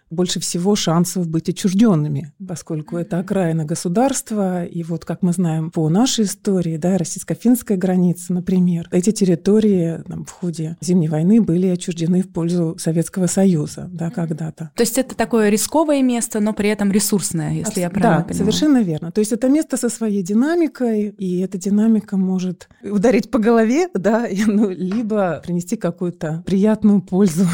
больше 0.10 0.40
всего 0.40 0.76
шансов 0.76 1.28
быть 1.28 1.50
отчужденными, 1.50 2.34
поскольку 2.46 2.98
это 2.98 3.20
окраина 3.20 3.66
государства. 3.66 4.66
И 4.66 4.84
вот, 4.84 5.06
как 5.06 5.22
мы 5.22 5.34
знаем 5.34 5.72
по 5.72 5.90
нашей 5.90 6.26
истории, 6.26 6.78
да, 6.78 6.98
российско-финская 6.98 7.78
граница, 7.78 8.34
например, 8.34 8.88
эти 8.92 9.12
территории 9.12 10.02
там, 10.08 10.26
в 10.26 10.32
ходе 10.32 10.78
Зимней 10.82 11.10
войны 11.10 11.42
были 11.42 11.68
отчуждены 11.68 12.22
в 12.22 12.30
пользу 12.30 12.76
Советского 12.80 13.28
Союза 13.28 13.90
да, 13.92 14.10
когда-то. 14.10 14.72
То 14.76 14.82
есть 14.84 14.98
это 14.98 15.16
такое 15.16 15.50
рисковое 15.50 16.02
место, 16.02 16.40
но 16.40 16.54
при 16.54 16.70
этом 16.70 16.92
ресурсное, 16.92 17.54
если 17.54 17.82
я 17.82 17.90
правильно 17.90 18.20
да, 18.20 18.24
понимаю? 18.24 18.38
совершенно 18.38 18.84
верно. 18.84 19.12
То 19.12 19.20
есть 19.20 19.32
это 19.32 19.50
место 19.50 19.78
со 19.78 19.90
своей 19.90 20.24
динамикой, 20.24 21.10
и 21.10 21.40
эта 21.40 21.58
динамика 21.58 22.18
может 22.18 22.70
ударить 22.84 23.30
по 23.30 23.40
голове, 23.40 23.90
да, 23.94 24.28
ну, 24.48 24.70
либо 24.70 25.42
принести 25.44 25.76
какую-то 25.76 26.44
приятную 26.46 27.02
пользу 27.02 27.46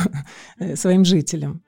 э, 0.60 0.76
своим 0.76 1.06
жителям. 1.06 1.62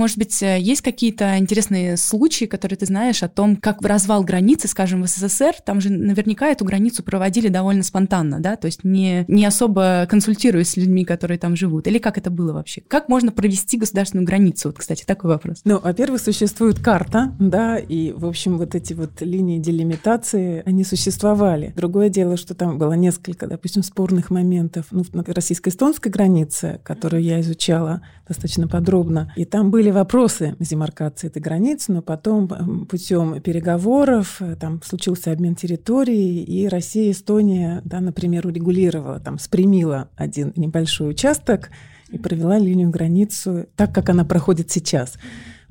Может 0.00 0.16
быть, 0.16 0.42
э, 0.42 0.58
есть 0.58 0.80
какие-то 0.80 1.36
интересные 1.36 1.98
случаи, 1.98 2.46
которые 2.46 2.78
ты 2.78 2.86
знаешь 2.86 3.22
о 3.22 3.28
том, 3.28 3.54
как 3.54 3.82
развал 3.82 4.24
границы, 4.24 4.66
скажем, 4.66 5.02
в 5.02 5.06
СССР, 5.06 5.56
там 5.62 5.82
же 5.82 5.90
наверняка 5.90 6.48
эту 6.48 6.64
границу 6.64 7.02
проводили 7.02 7.48
довольно 7.48 7.82
спонтанно, 7.82 8.40
да, 8.40 8.56
то 8.56 8.64
есть 8.64 8.82
не, 8.82 9.26
не 9.28 9.44
особо 9.44 10.06
консультируясь 10.08 10.70
с 10.70 10.76
людьми, 10.78 11.04
которые 11.04 11.36
там 11.36 11.54
живут. 11.54 11.86
Или 11.86 11.98
как 11.98 12.16
это 12.16 12.30
было 12.30 12.54
вообще? 12.54 12.80
Как 12.88 13.10
можно 13.10 13.30
провести 13.30 13.76
государственную 13.76 14.26
границу? 14.26 14.68
Вот, 14.68 14.78
кстати, 14.78 15.04
такой 15.04 15.28
вопрос. 15.28 15.60
Ну, 15.66 15.78
во-первых, 15.78 16.22
существует 16.22 16.78
карта, 16.78 17.34
да, 17.38 17.76
и, 17.76 18.12
в 18.12 18.24
общем, 18.24 18.56
вот 18.56 18.74
эти 18.74 18.94
вот 18.94 19.20
линии 19.20 19.58
делимитации, 19.58 20.62
они 20.64 20.82
существовали. 20.82 21.74
Другое 21.76 22.08
дело, 22.08 22.38
что 22.38 22.54
там 22.54 22.78
было 22.78 22.94
несколько, 22.94 23.46
допустим, 23.46 23.82
спорных 23.82 24.30
моментов. 24.30 24.86
Ну, 24.92 25.04
на 25.12 25.22
российско-эстонской 25.22 26.10
границе, 26.10 26.80
которую 26.84 27.22
я 27.22 27.42
изучала 27.42 28.00
достаточно 28.26 28.66
подробно, 28.66 29.32
и 29.36 29.44
там 29.44 29.70
были 29.70 29.89
были 29.90 29.98
вопросы 29.98 30.56
демаркации 30.60 31.26
этой 31.26 31.42
границы, 31.42 31.92
но 31.92 32.02
потом 32.02 32.86
путем 32.86 33.40
переговоров 33.40 34.40
э, 34.40 34.56
там 34.56 34.80
случился 34.82 35.32
обмен 35.32 35.54
территорией, 35.56 36.44
и 36.44 36.68
Россия, 36.68 37.10
Эстония, 37.10 37.82
да, 37.84 38.00
например, 38.00 38.46
урегулировала, 38.46 39.18
там, 39.20 39.38
спрямила 39.38 40.08
один 40.16 40.52
небольшой 40.56 41.10
участок 41.10 41.70
и 42.10 42.18
провела 42.18 42.58
линию 42.58 42.90
границу 42.90 43.66
так, 43.76 43.92
как 43.94 44.08
она 44.10 44.24
проходит 44.24 44.70
сейчас. 44.70 45.16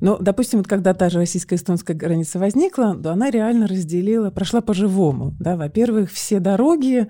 Но, 0.00 0.18
допустим, 0.18 0.58
вот 0.58 0.68
когда 0.68 0.94
та 0.94 1.08
же 1.08 1.18
российско-эстонская 1.18 1.96
граница 1.96 2.38
возникла, 2.38 2.94
то 2.94 3.12
она 3.12 3.30
реально 3.30 3.66
разделила, 3.66 4.30
прошла 4.30 4.60
по-живому. 4.60 5.34
Да? 5.38 5.56
Во-первых, 5.56 6.10
все 6.10 6.40
дороги 6.40 7.08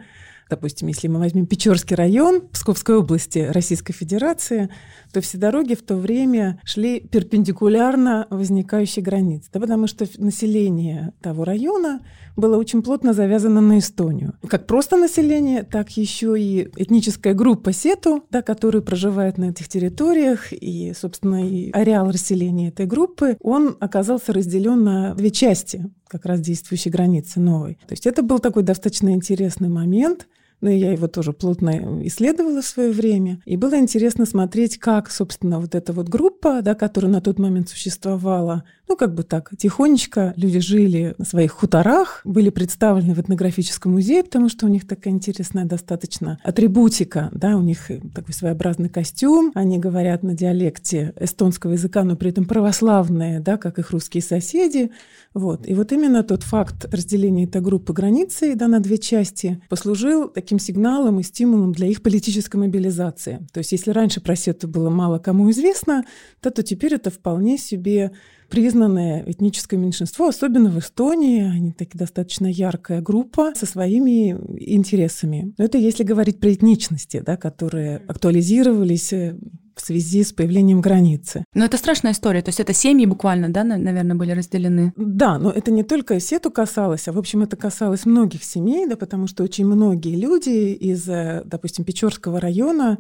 допустим, 0.50 0.88
если 0.88 1.09
мы 1.09 1.19
возьмем 1.21 1.47
Печорский 1.47 1.97
район 1.97 2.42
Псковской 2.52 2.97
области 2.97 3.38
Российской 3.38 3.92
Федерации, 3.92 4.69
то 5.12 5.21
все 5.21 5.38
дороги 5.38 5.75
в 5.75 5.83
то 5.83 5.97
время 5.97 6.61
шли 6.64 7.00
перпендикулярно 7.00 8.26
возникающей 8.30 9.00
границе, 9.00 9.49
да, 9.52 9.61
потому 9.61 9.87
что 9.87 10.07
население 10.19 11.12
того 11.23 11.45
района 11.45 12.00
было 12.37 12.57
очень 12.57 12.83
плотно 12.83 13.12
завязано 13.12 13.61
на 13.61 13.78
Эстонию. 13.78 14.35
Как 14.49 14.66
просто 14.66 14.97
население, 14.97 15.62
так 15.62 15.90
еще 15.90 16.40
и 16.40 16.69
этническая 16.76 17.35
группа 17.35 17.73
Сету, 17.73 18.25
да, 18.30 18.42
которая 18.42 18.83
проживает 18.83 19.38
на 19.38 19.50
этих 19.50 19.69
территориях, 19.69 20.52
и, 20.52 20.92
собственно, 20.99 21.47
и 21.49 21.71
ареал 21.73 22.11
расселения 22.11 22.69
этой 22.69 22.87
группы, 22.87 23.37
он 23.40 23.76
оказался 23.80 24.33
разделен 24.33 24.83
на 24.83 25.14
две 25.14 25.30
части 25.30 25.90
как 26.09 26.26
раз 26.26 26.40
действующей 26.40 26.90
границы 26.90 27.38
новой. 27.38 27.75
То 27.87 27.92
есть 27.92 28.07
это 28.07 28.23
был 28.23 28.40
такой 28.40 28.64
достаточно 28.64 29.11
интересный 29.11 29.69
момент, 29.69 30.26
но 30.61 30.69
ну, 30.69 30.76
я 30.76 30.93
его 30.93 31.09
тоже 31.09 31.33
плотно 31.33 32.00
исследовала 32.07 32.61
в 32.61 32.67
свое 32.67 32.90
время. 32.90 33.40
И 33.45 33.57
было 33.57 33.79
интересно 33.79 34.26
смотреть, 34.26 34.79
как, 34.79 35.11
собственно, 35.11 35.59
вот 35.59 35.75
эта 35.75 35.93
вот 35.93 36.09
группа, 36.09 36.61
да, 36.62 36.75
которая 36.75 37.11
на 37.11 37.21
тот 37.21 37.38
момент 37.38 37.69
существовала, 37.69 38.64
ну, 38.88 38.97
как 38.97 39.14
бы 39.14 39.23
так, 39.23 39.50
тихонечко 39.57 40.35
люди 40.37 40.59
жили 40.59 41.14
на 41.17 41.25
своих 41.25 41.52
хуторах, 41.52 42.21
были 42.25 42.50
представлены 42.50 43.14
в 43.14 43.21
этнографическом 43.21 43.93
музее, 43.93 44.25
потому 44.25 44.49
что 44.49 44.67
у 44.67 44.69
них 44.69 44.87
такая 44.87 45.14
интересная 45.14 45.64
достаточно 45.64 46.38
атрибутика, 46.43 47.31
да, 47.33 47.57
у 47.57 47.62
них 47.62 47.90
такой 48.14 48.35
своеобразный 48.35 48.88
костюм, 48.88 49.52
они 49.55 49.79
говорят 49.79 50.23
на 50.23 50.35
диалекте 50.35 51.14
эстонского 51.19 51.73
языка, 51.73 52.05
но 52.05 52.17
при 52.17 52.31
этом 52.31 52.45
православные, 52.45 53.40
да, 53.40 53.57
как 53.57 53.79
их 53.79 53.90
русские 53.93 54.23
соседи, 54.23 54.90
вот. 55.33 55.69
И 55.69 55.75
вот 55.75 55.93
именно 55.93 56.25
тот 56.25 56.43
факт 56.43 56.87
разделения 56.93 57.45
этой 57.45 57.61
группы 57.61 57.93
границей 57.93 58.57
да, 58.57 58.67
на 58.67 58.81
две 58.81 58.99
части 58.99 59.62
послужил 59.69 60.29
таким 60.29 60.50
сигналом 60.59 61.21
и 61.21 61.23
стимулом 61.23 61.73
для 61.73 61.87
их 61.87 62.02
политической 62.02 62.57
мобилизации. 62.57 63.47
То 63.52 63.59
есть 63.59 63.73
если 63.73 63.90
раньше 63.90 64.21
про 64.21 64.37
Сету 64.37 64.69
было 64.69 64.90
мало 64.90 65.19
кому 65.19 65.50
известно, 65.50 66.04
то, 66.40 66.50
то 66.50 66.62
теперь 66.62 66.95
это 66.95 67.11
вполне 67.11 67.59
себе 67.59 68.12
признанное 68.50 69.23
этническое 69.26 69.78
меньшинство, 69.78 70.28
особенно 70.28 70.71
в 70.71 70.78
Эстонии. 70.78 71.42
Они 71.42 71.73
такие 71.73 71.99
достаточно 71.99 72.47
яркая 72.47 73.00
группа 73.00 73.52
со 73.54 73.64
своими 73.64 74.30
интересами. 74.59 75.54
Но 75.57 75.64
это 75.64 75.78
если 75.78 76.02
говорить 76.02 76.40
про 76.40 76.52
этничности, 76.52 77.23
да, 77.25 77.37
которые 77.37 77.99
актуализировались 78.09 79.12
э, 79.12 79.37
в 79.80 79.87
связи 79.87 80.22
с 80.22 80.32
появлением 80.32 80.80
границы. 80.80 81.44
Но 81.54 81.64
это 81.64 81.76
страшная 81.76 82.12
история, 82.12 82.42
то 82.42 82.50
есть 82.50 82.60
это 82.60 82.72
семьи 82.72 83.06
буквально, 83.06 83.49
да, 83.49 83.64
наверное, 83.64 84.16
были 84.16 84.32
разделены? 84.32 84.92
Да, 84.96 85.38
но 85.38 85.50
это 85.50 85.70
не 85.70 85.82
только 85.82 86.20
Сету 86.20 86.50
касалось, 86.50 87.08
а, 87.08 87.12
в 87.12 87.18
общем, 87.18 87.42
это 87.42 87.56
касалось 87.56 88.06
многих 88.06 88.44
семей, 88.44 88.87
да, 88.87 88.96
потому 88.96 89.26
что 89.26 89.42
очень 89.42 89.66
многие 89.66 90.16
люди 90.16 90.72
из, 90.72 91.08
э, 91.08 91.42
допустим, 91.44 91.84
Печорского 91.84 92.40
района 92.40 92.99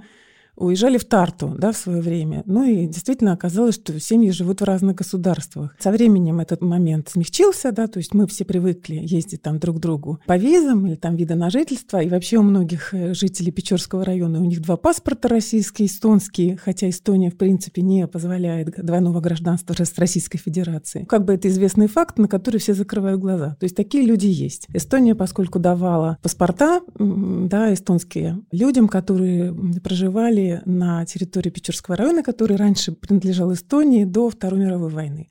уезжали 0.60 0.98
в 0.98 1.04
Тарту 1.04 1.54
да, 1.58 1.72
в 1.72 1.76
свое 1.76 2.00
время. 2.00 2.42
Ну 2.46 2.64
и 2.64 2.86
действительно 2.86 3.32
оказалось, 3.32 3.76
что 3.76 3.98
семьи 3.98 4.30
живут 4.30 4.60
в 4.60 4.64
разных 4.64 4.96
государствах. 4.96 5.74
Со 5.78 5.90
временем 5.90 6.40
этот 6.40 6.60
момент 6.60 7.08
смягчился, 7.08 7.72
да, 7.72 7.86
то 7.86 7.98
есть 7.98 8.14
мы 8.14 8.26
все 8.26 8.44
привыкли 8.44 9.00
ездить 9.02 9.42
там 9.42 9.58
друг 9.58 9.78
к 9.78 9.80
другу 9.80 10.20
по 10.26 10.36
визам 10.36 10.86
или 10.86 10.94
там 10.94 11.16
вида 11.16 11.34
на 11.34 11.50
жительство. 11.50 12.02
И 12.02 12.08
вообще 12.08 12.36
у 12.36 12.42
многих 12.42 12.92
э, 12.92 13.14
жителей 13.14 13.52
Печорского 13.52 14.04
района 14.04 14.40
у 14.40 14.44
них 14.44 14.60
два 14.60 14.76
паспорта 14.76 15.28
российские, 15.28 15.86
эстонские, 15.86 16.56
хотя 16.56 16.88
Эстония 16.88 17.30
в 17.30 17.36
принципе 17.36 17.82
не 17.82 18.06
позволяет 18.06 18.74
двойного 18.84 19.20
гражданства 19.20 19.74
с 19.74 19.98
Российской 19.98 20.38
Федерации. 20.38 21.04
Как 21.08 21.24
бы 21.24 21.34
это 21.34 21.48
известный 21.48 21.86
факт, 21.86 22.18
на 22.18 22.28
который 22.28 22.58
все 22.58 22.74
закрывают 22.74 23.20
глаза. 23.20 23.56
То 23.58 23.64
есть 23.64 23.76
такие 23.76 24.04
люди 24.04 24.26
есть. 24.26 24.66
Эстония, 24.74 25.14
поскольку 25.14 25.58
давала 25.58 26.18
паспорта, 26.22 26.80
да, 26.98 27.72
эстонские 27.72 28.40
людям, 28.52 28.88
которые 28.88 29.54
проживали 29.82 30.49
на 30.64 31.04
территории 31.06 31.50
Печорского 31.50 31.96
района, 31.96 32.22
который 32.22 32.56
раньше 32.56 32.92
принадлежал 32.92 33.52
Эстонии 33.52 34.04
до 34.04 34.30
Второй 34.30 34.60
мировой 34.60 34.90
войны. 34.90 35.28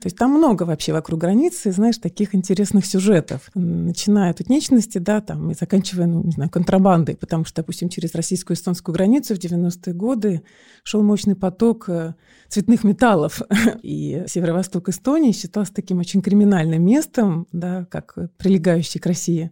То 0.00 0.06
есть 0.06 0.16
там 0.18 0.30
много 0.30 0.64
вообще 0.64 0.92
вокруг 0.92 1.20
границы, 1.20 1.72
знаешь, 1.72 1.96
таких 1.96 2.34
интересных 2.34 2.84
сюжетов. 2.84 3.50
Начиная 3.54 4.30
от 4.30 4.40
этничности, 4.40 4.98
да, 4.98 5.20
там, 5.20 5.50
и 5.50 5.54
заканчивая, 5.54 6.06
ну, 6.06 6.22
не 6.22 6.32
знаю, 6.32 6.50
контрабандой, 6.50 7.16
потому 7.16 7.44
что, 7.44 7.62
допустим, 7.62 7.88
через 7.88 8.14
российскую 8.14 8.56
эстонскую 8.56 8.94
границу 8.94 9.34
в 9.34 9.38
90-е 9.38 9.94
годы 9.94 10.42
шел 10.82 11.02
мощный 11.02 11.34
поток 11.34 11.88
э, 11.88 12.14
цветных 12.48 12.84
металлов. 12.84 13.40
И 13.82 14.22
северо-восток 14.26 14.90
Эстонии 14.90 15.32
считался 15.32 15.72
таким 15.72 15.98
очень 15.98 16.20
криминальным 16.20 16.84
местом, 16.84 17.46
да, 17.52 17.86
как 17.90 18.16
прилегающий 18.36 19.00
к 19.00 19.06
России 19.06 19.50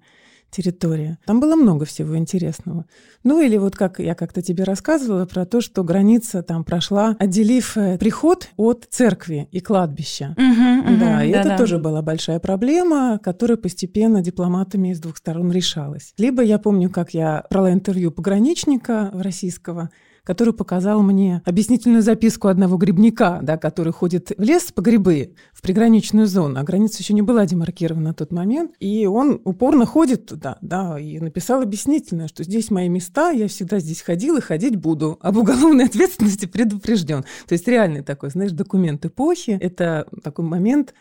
территория. 0.54 1.18
Там 1.26 1.40
было 1.40 1.56
много 1.56 1.84
всего 1.84 2.16
интересного. 2.16 2.86
Ну 3.24 3.40
или 3.40 3.56
вот 3.56 3.74
как 3.76 3.98
я 3.98 4.14
как-то 4.14 4.42
тебе 4.42 4.64
рассказывала 4.64 5.26
про 5.26 5.44
то, 5.46 5.60
что 5.60 5.82
граница 5.82 6.42
там 6.42 6.64
прошла, 6.64 7.16
отделив 7.18 7.76
э, 7.76 7.98
приход 7.98 8.48
от 8.56 8.86
церкви 8.90 9.48
и 9.50 9.60
кладбища. 9.60 10.34
Угу, 10.36 10.92
угу, 10.92 11.00
да, 11.00 11.24
и 11.24 11.32
да, 11.32 11.40
это 11.40 11.48
да. 11.50 11.58
тоже 11.58 11.78
была 11.78 12.02
большая 12.02 12.38
проблема, 12.38 13.18
которая 13.22 13.56
постепенно 13.56 14.22
дипломатами 14.22 14.92
с 14.92 15.00
двух 15.00 15.16
сторон 15.16 15.50
решалась. 15.50 16.14
Либо 16.18 16.42
я 16.42 16.58
помню, 16.58 16.90
как 16.90 17.14
я 17.14 17.44
брала 17.50 17.72
интервью 17.72 18.10
пограничника 18.10 19.10
российского, 19.12 19.90
который 20.24 20.54
показал 20.54 21.02
мне 21.02 21.42
объяснительную 21.44 22.02
записку 22.02 22.48
одного 22.48 22.76
грибника, 22.76 23.40
да, 23.42 23.56
который 23.56 23.92
ходит 23.92 24.32
в 24.36 24.42
лес 24.42 24.72
по 24.72 24.80
грибы, 24.80 25.34
в 25.52 25.62
приграничную 25.62 26.26
зону, 26.26 26.58
а 26.58 26.62
граница 26.64 27.02
еще 27.02 27.14
не 27.14 27.22
была 27.22 27.46
демаркирована 27.46 28.08
на 28.08 28.14
тот 28.14 28.32
момент, 28.32 28.72
и 28.80 29.06
он 29.06 29.40
упорно 29.44 29.86
ходит 29.86 30.26
туда, 30.26 30.58
да, 30.60 30.98
и 30.98 31.18
написал 31.20 31.62
объяснительное, 31.62 32.28
что 32.28 32.42
здесь 32.44 32.70
мои 32.70 32.88
места, 32.88 33.30
я 33.30 33.48
всегда 33.48 33.78
здесь 33.78 34.02
ходил 34.02 34.36
и 34.36 34.40
ходить 34.40 34.76
буду, 34.76 35.18
об 35.20 35.36
уголовной 35.36 35.84
ответственности 35.86 36.46
предупрежден. 36.46 37.22
То 37.46 37.52
есть 37.52 37.68
реальный 37.68 38.02
такой, 38.02 38.30
знаешь, 38.30 38.52
документ 38.52 39.04
эпохи, 39.04 39.58
это 39.60 40.06
такой 40.22 40.44
момент 40.44 40.94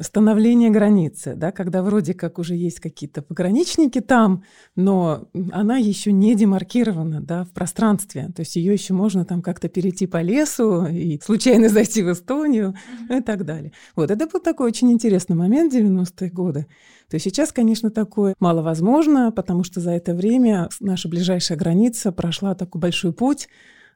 становление 0.00 0.70
границы, 0.70 1.34
да, 1.34 1.50
когда 1.50 1.82
вроде 1.82 2.14
как 2.14 2.38
уже 2.38 2.54
есть 2.54 2.80
какие-то 2.80 3.22
пограничники 3.22 4.00
там, 4.00 4.44
но 4.76 5.28
она 5.52 5.76
еще 5.76 6.12
не 6.12 6.34
демаркирована 6.34 7.20
да, 7.20 7.44
в 7.44 7.50
пространстве. 7.50 8.30
То 8.34 8.40
есть 8.40 8.56
ее 8.56 8.72
еще 8.72 8.94
можно 8.94 9.24
там 9.24 9.42
как-то 9.42 9.68
перейти 9.68 10.06
по 10.06 10.22
лесу 10.22 10.86
и 10.86 11.20
случайно 11.20 11.68
зайти 11.68 12.02
в 12.02 12.12
Эстонию 12.12 12.74
mm-hmm. 13.10 13.20
и 13.20 13.22
так 13.22 13.44
далее. 13.44 13.72
Вот 13.96 14.10
это 14.10 14.26
был 14.26 14.40
такой 14.40 14.68
очень 14.68 14.92
интересный 14.92 15.36
момент 15.36 15.74
90-е 15.74 16.30
годы. 16.30 16.66
То 17.08 17.14
есть 17.14 17.24
сейчас, 17.24 17.52
конечно, 17.52 17.90
такое 17.90 18.34
маловозможно, 18.38 19.32
потому 19.32 19.64
что 19.64 19.80
за 19.80 19.92
это 19.92 20.14
время 20.14 20.68
наша 20.78 21.08
ближайшая 21.08 21.58
граница 21.58 22.12
прошла 22.12 22.54
такой 22.54 22.80
большой 22.80 23.12
путь 23.12 23.48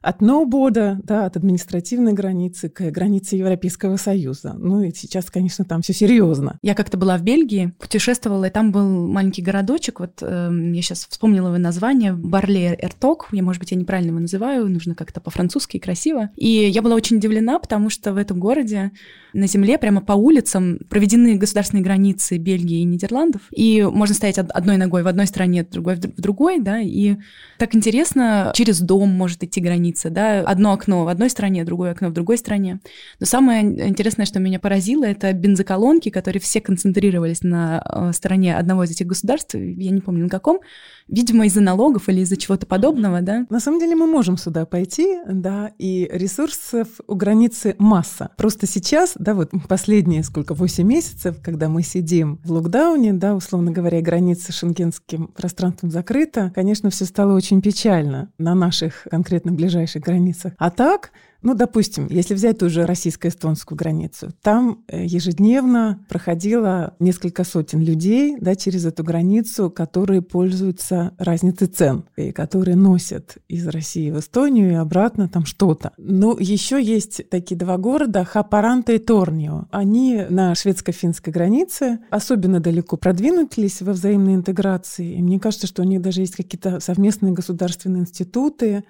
от 0.03 0.21
ноубода, 0.21 0.99
да, 1.03 1.25
от 1.25 1.37
административной 1.37 2.13
границы 2.13 2.69
к 2.69 2.91
границе 2.91 3.37
Европейского 3.37 3.95
Союза. 3.95 4.53
Ну 4.57 4.81
и 4.81 4.93
сейчас, 4.93 5.31
конечно, 5.31 5.63
там 5.65 5.81
все 5.81 5.93
серьезно. 5.93 6.59
Я 6.61 6.75
как-то 6.75 6.97
была 6.97 7.17
в 7.17 7.23
Бельгии, 7.23 7.73
путешествовала, 7.79 8.45
и 8.45 8.49
там 8.49 8.71
был 8.71 9.07
маленький 9.07 9.41
городочек, 9.41 10.01
вот 10.01 10.21
э, 10.21 10.51
я 10.73 10.81
сейчас 10.81 11.07
вспомнила 11.09 11.47
его 11.47 11.57
название, 11.57 12.13
Барле 12.13 12.77
Эрток, 12.79 13.29
я, 13.31 13.41
может 13.41 13.61
быть, 13.61 13.71
я 13.71 13.77
неправильно 13.77 14.09
его 14.09 14.19
называю, 14.19 14.67
нужно 14.67 14.93
как-то 14.93 15.21
по-французски 15.21 15.79
красиво. 15.79 16.29
И 16.35 16.49
я 16.49 16.81
была 16.81 16.95
очень 16.95 17.17
удивлена, 17.17 17.57
потому 17.59 17.89
что 17.89 18.13
в 18.13 18.17
этом 18.17 18.39
городе 18.39 18.91
на 19.33 19.47
земле, 19.47 19.77
прямо 19.77 20.01
по 20.01 20.13
улицам, 20.13 20.79
проведены 20.89 21.35
государственные 21.37 21.83
границы 21.83 22.37
Бельгии 22.37 22.81
и 22.81 22.83
Нидерландов, 22.83 23.41
и 23.51 23.81
можно 23.83 24.15
стоять 24.15 24.37
одной 24.37 24.77
ногой 24.77 25.03
в 25.03 25.07
одной 25.07 25.27
стране, 25.27 25.63
другой 25.63 25.95
в 25.95 25.99
другой, 25.99 26.59
да, 26.59 26.79
и 26.79 27.15
так 27.57 27.75
интересно, 27.75 28.51
через 28.53 28.79
дом 28.79 29.09
может 29.09 29.43
идти 29.43 29.61
граница, 29.61 29.92
границы, 29.93 30.09
да, 30.09 30.41
одно 30.41 30.73
окно 30.73 31.05
в 31.05 31.07
одной 31.07 31.29
стране, 31.29 31.63
другое 31.63 31.91
окно 31.91 32.09
в 32.09 32.13
другой 32.13 32.37
стране. 32.37 32.79
Но 33.19 33.25
самое 33.25 33.63
интересное, 33.89 34.25
что 34.25 34.39
меня 34.39 34.59
поразило, 34.59 35.05
это 35.05 35.31
бензоколонки, 35.33 36.09
которые 36.09 36.41
все 36.41 36.61
концентрировались 36.61 37.43
на 37.43 37.83
э, 37.83 38.13
стороне 38.13 38.57
одного 38.57 38.83
из 38.83 38.91
этих 38.91 39.07
государств, 39.07 39.55
я 39.55 39.91
не 39.91 40.01
помню 40.01 40.23
на 40.23 40.29
каком, 40.29 40.59
видимо, 41.07 41.45
из-за 41.45 41.61
налогов 41.61 42.09
или 42.09 42.21
из-за 42.21 42.37
чего-то 42.37 42.65
подобного, 42.65 43.21
да. 43.21 43.45
На 43.49 43.59
самом 43.59 43.79
деле 43.79 43.95
мы 43.95 44.07
можем 44.07 44.37
сюда 44.37 44.65
пойти, 44.65 45.17
да, 45.27 45.71
и 45.77 46.09
ресурсов 46.11 46.87
у 47.07 47.15
границы 47.15 47.75
масса. 47.77 48.29
Просто 48.37 48.67
сейчас, 48.67 49.13
да, 49.15 49.33
вот 49.33 49.51
последние 49.67 50.23
сколько, 50.23 50.53
8 50.53 50.87
месяцев, 50.87 51.37
когда 51.43 51.69
мы 51.69 51.83
сидим 51.83 52.39
в 52.43 52.51
локдауне, 52.51 53.13
да, 53.13 53.35
условно 53.35 53.71
говоря, 53.71 54.01
граница 54.01 54.51
шенгенским 54.51 55.27
пространством 55.27 55.91
закрыта, 55.91 56.51
конечно, 56.55 56.89
все 56.89 57.05
стало 57.05 57.33
очень 57.33 57.61
печально 57.61 58.31
на 58.37 58.55
наших 58.55 59.07
конкретно 59.09 59.51
ближайших 59.51 59.82
границах. 60.01 60.53
А 60.57 60.69
так, 60.69 61.11
ну, 61.43 61.55
допустим, 61.55 62.07
если 62.09 62.33
взять 62.33 62.59
ту 62.59 62.69
же 62.69 62.85
российско-эстонскую 62.85 63.77
границу, 63.77 64.31
там 64.41 64.85
э, 64.87 65.03
ежедневно 65.05 65.99
проходило 66.07 66.95
несколько 66.99 67.43
сотен 67.43 67.81
людей 67.81 68.37
да, 68.39 68.55
через 68.55 68.85
эту 68.85 69.03
границу, 69.03 69.69
которые 69.69 70.21
пользуются 70.21 71.13
разницей 71.17 71.67
цен 71.67 72.05
и 72.15 72.31
которые 72.31 72.77
носят 72.77 73.37
из 73.49 73.67
России 73.67 74.09
в 74.09 74.19
Эстонию 74.19 74.71
и 74.71 74.75
обратно 74.75 75.27
там 75.27 75.45
что-то. 75.45 75.91
Но 75.97 76.37
еще 76.39 76.81
есть 76.81 77.29
такие 77.29 77.57
два 77.57 77.77
города, 77.77 78.23
Хапаранта 78.23 78.93
и 78.93 78.97
Торнио. 78.97 79.65
Они 79.69 80.25
на 80.29 80.55
шведско-финской 80.55 81.33
границе 81.33 81.99
особенно 82.09 82.61
далеко 82.61 82.95
продвинулись 82.95 83.81
во 83.81 83.91
взаимной 83.91 84.35
интеграции. 84.35 85.17
И 85.17 85.21
мне 85.21 85.41
кажется, 85.41 85.67
что 85.67 85.81
у 85.81 85.85
них 85.85 86.01
даже 86.01 86.21
есть 86.21 86.37
какие-то 86.37 86.79
совместные 86.79 87.33
государственные 87.33 88.03
институты, 88.03 88.85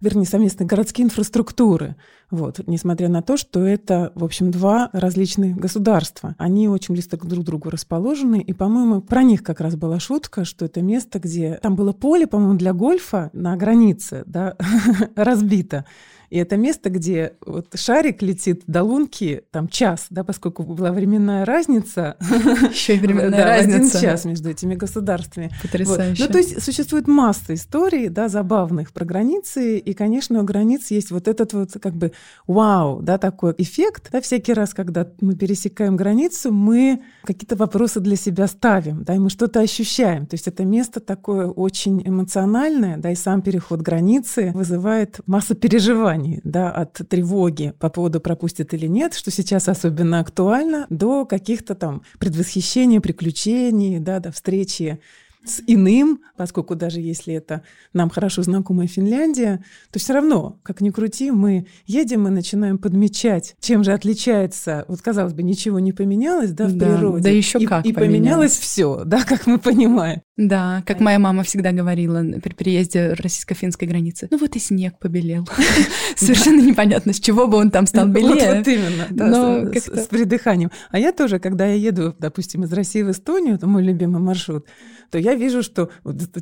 вернее, 0.00 0.26
совместные 0.26 0.66
городские 0.66 1.06
инфраструктуры. 1.06 1.96
Вот, 2.30 2.60
несмотря 2.66 3.08
на 3.08 3.22
то, 3.22 3.36
что 3.36 3.64
это, 3.66 4.12
в 4.14 4.24
общем, 4.24 4.50
два 4.50 4.90
различных 4.92 5.56
государства. 5.56 6.34
Они 6.38 6.68
очень 6.68 6.94
близко 6.94 7.16
друг 7.16 7.42
к 7.42 7.46
другу 7.46 7.70
расположены, 7.70 8.40
и, 8.40 8.52
по-моему, 8.52 9.00
про 9.00 9.22
них 9.22 9.42
как 9.42 9.60
раз 9.60 9.76
была 9.76 9.98
шутка, 9.98 10.44
что 10.44 10.64
это 10.64 10.80
место, 10.80 11.18
где... 11.18 11.58
Там 11.62 11.74
было 11.74 11.92
поле, 11.92 12.26
по-моему, 12.26 12.56
для 12.56 12.72
гольфа 12.72 13.30
на 13.32 13.56
границе, 13.56 14.22
да, 14.26 14.56
разбито. 15.16 15.84
И 16.30 16.38
это 16.38 16.56
место, 16.56 16.90
где 16.90 17.34
вот 17.44 17.66
шарик 17.74 18.22
летит 18.22 18.62
до 18.68 18.84
лунки 18.84 19.42
там 19.50 19.68
час, 19.68 20.06
да, 20.10 20.22
поскольку 20.22 20.62
была 20.62 20.92
временная 20.92 21.44
разница. 21.44 22.16
Еще 22.70 22.94
и 22.96 22.98
временная 23.00 23.30
да, 23.30 23.44
разница. 23.46 23.98
один 23.98 24.00
час 24.00 24.24
между 24.24 24.48
этими 24.48 24.76
государствами. 24.76 25.50
Потрясающе. 25.60 26.22
Вот. 26.22 26.28
Ну, 26.28 26.32
то 26.32 26.38
есть 26.38 26.62
существует 26.62 27.08
масса 27.08 27.54
историй, 27.54 28.08
да, 28.08 28.28
забавных 28.28 28.92
про 28.92 29.04
границы, 29.04 29.78
и, 29.78 29.92
конечно, 29.92 30.40
у 30.40 30.44
границ 30.44 30.92
есть 30.92 31.10
вот 31.10 31.26
этот 31.26 31.52
вот 31.52 31.72
как 31.82 31.94
бы 31.94 32.12
вау, 32.46 33.00
да, 33.02 33.18
такой 33.18 33.54
эффект. 33.58 34.08
Да, 34.12 34.20
всякий 34.20 34.52
раз, 34.52 34.74
когда 34.74 35.06
мы 35.20 35.34
пересекаем 35.34 35.96
границу, 35.96 36.52
мы 36.52 37.02
какие-то 37.24 37.56
вопросы 37.56 38.00
для 38.00 38.16
себя 38.16 38.46
ставим, 38.46 39.04
да, 39.04 39.14
и 39.14 39.18
мы 39.18 39.30
что-то 39.30 39.60
ощущаем. 39.60 40.26
То 40.26 40.34
есть 40.34 40.48
это 40.48 40.64
место 40.64 41.00
такое 41.00 41.46
очень 41.46 42.02
эмоциональное, 42.06 42.96
да, 42.96 43.10
и 43.10 43.14
сам 43.14 43.42
переход 43.42 43.80
границы 43.80 44.52
вызывает 44.54 45.20
массу 45.26 45.54
переживаний 45.54 46.40
да, 46.44 46.70
от 46.70 46.94
тревоги 47.08 47.74
по 47.78 47.88
поводу 47.88 48.20
пропустят 48.20 48.74
или 48.74 48.86
нет, 48.86 49.14
что 49.14 49.30
сейчас 49.30 49.68
особенно 49.68 50.20
актуально, 50.20 50.86
до 50.90 51.24
каких-то 51.24 51.74
там 51.74 52.02
предвосхищений, 52.18 53.00
приключений, 53.00 53.98
да, 53.98 54.20
до 54.20 54.32
встречи 54.32 55.00
с 55.44 55.62
иным, 55.66 56.20
поскольку 56.36 56.74
даже 56.74 57.00
если 57.00 57.34
это 57.34 57.62
нам 57.92 58.10
хорошо 58.10 58.42
знакомая 58.42 58.86
Финляндия, 58.86 59.64
то 59.90 59.98
все 59.98 60.12
равно, 60.12 60.58
как 60.62 60.80
ни 60.80 60.90
крути, 60.90 61.30
мы 61.30 61.66
едем 61.86 62.26
и 62.28 62.30
начинаем 62.30 62.78
подмечать, 62.78 63.56
чем 63.60 63.84
же 63.84 63.92
отличается, 63.92 64.84
вот 64.88 65.00
казалось 65.00 65.32
бы, 65.32 65.42
ничего 65.42 65.78
не 65.78 65.92
поменялось, 65.92 66.52
да, 66.52 66.66
в 66.66 66.74
да, 66.74 66.86
природе. 66.86 67.22
Да 67.24 67.30
еще 67.30 67.58
и, 67.58 67.66
как 67.66 67.84
И 67.86 67.92
поменялось 67.92 68.56
все, 68.56 69.02
да, 69.04 69.24
как 69.24 69.46
мы 69.46 69.58
понимаем. 69.58 70.22
Да, 70.40 70.82
как 70.86 71.00
моя 71.00 71.18
мама 71.18 71.42
всегда 71.42 71.70
говорила 71.70 72.22
при 72.42 72.54
переезде 72.54 73.12
российско-финской 73.12 73.86
границы. 73.86 74.26
Ну 74.30 74.38
вот 74.38 74.56
и 74.56 74.58
снег 74.58 74.98
побелел. 74.98 75.46
Совершенно 76.16 76.62
непонятно, 76.62 77.12
с 77.12 77.20
чего 77.20 77.46
бы 77.46 77.58
он 77.58 77.70
там 77.70 77.86
стал 77.86 78.08
белее. 78.08 78.56
Вот 78.56 78.66
именно, 78.66 79.06
да, 79.10 79.70
с 79.74 80.06
придыханием. 80.06 80.70
А 80.90 80.98
я 80.98 81.12
тоже, 81.12 81.40
когда 81.40 81.66
я 81.66 81.74
еду, 81.74 82.16
допустим, 82.18 82.64
из 82.64 82.72
России 82.72 83.02
в 83.02 83.10
Эстонию, 83.10 83.56
это 83.56 83.66
мой 83.66 83.82
любимый 83.82 84.22
маршрут, 84.22 84.64
то 85.10 85.18
я 85.18 85.34
вижу, 85.34 85.62
что 85.62 85.90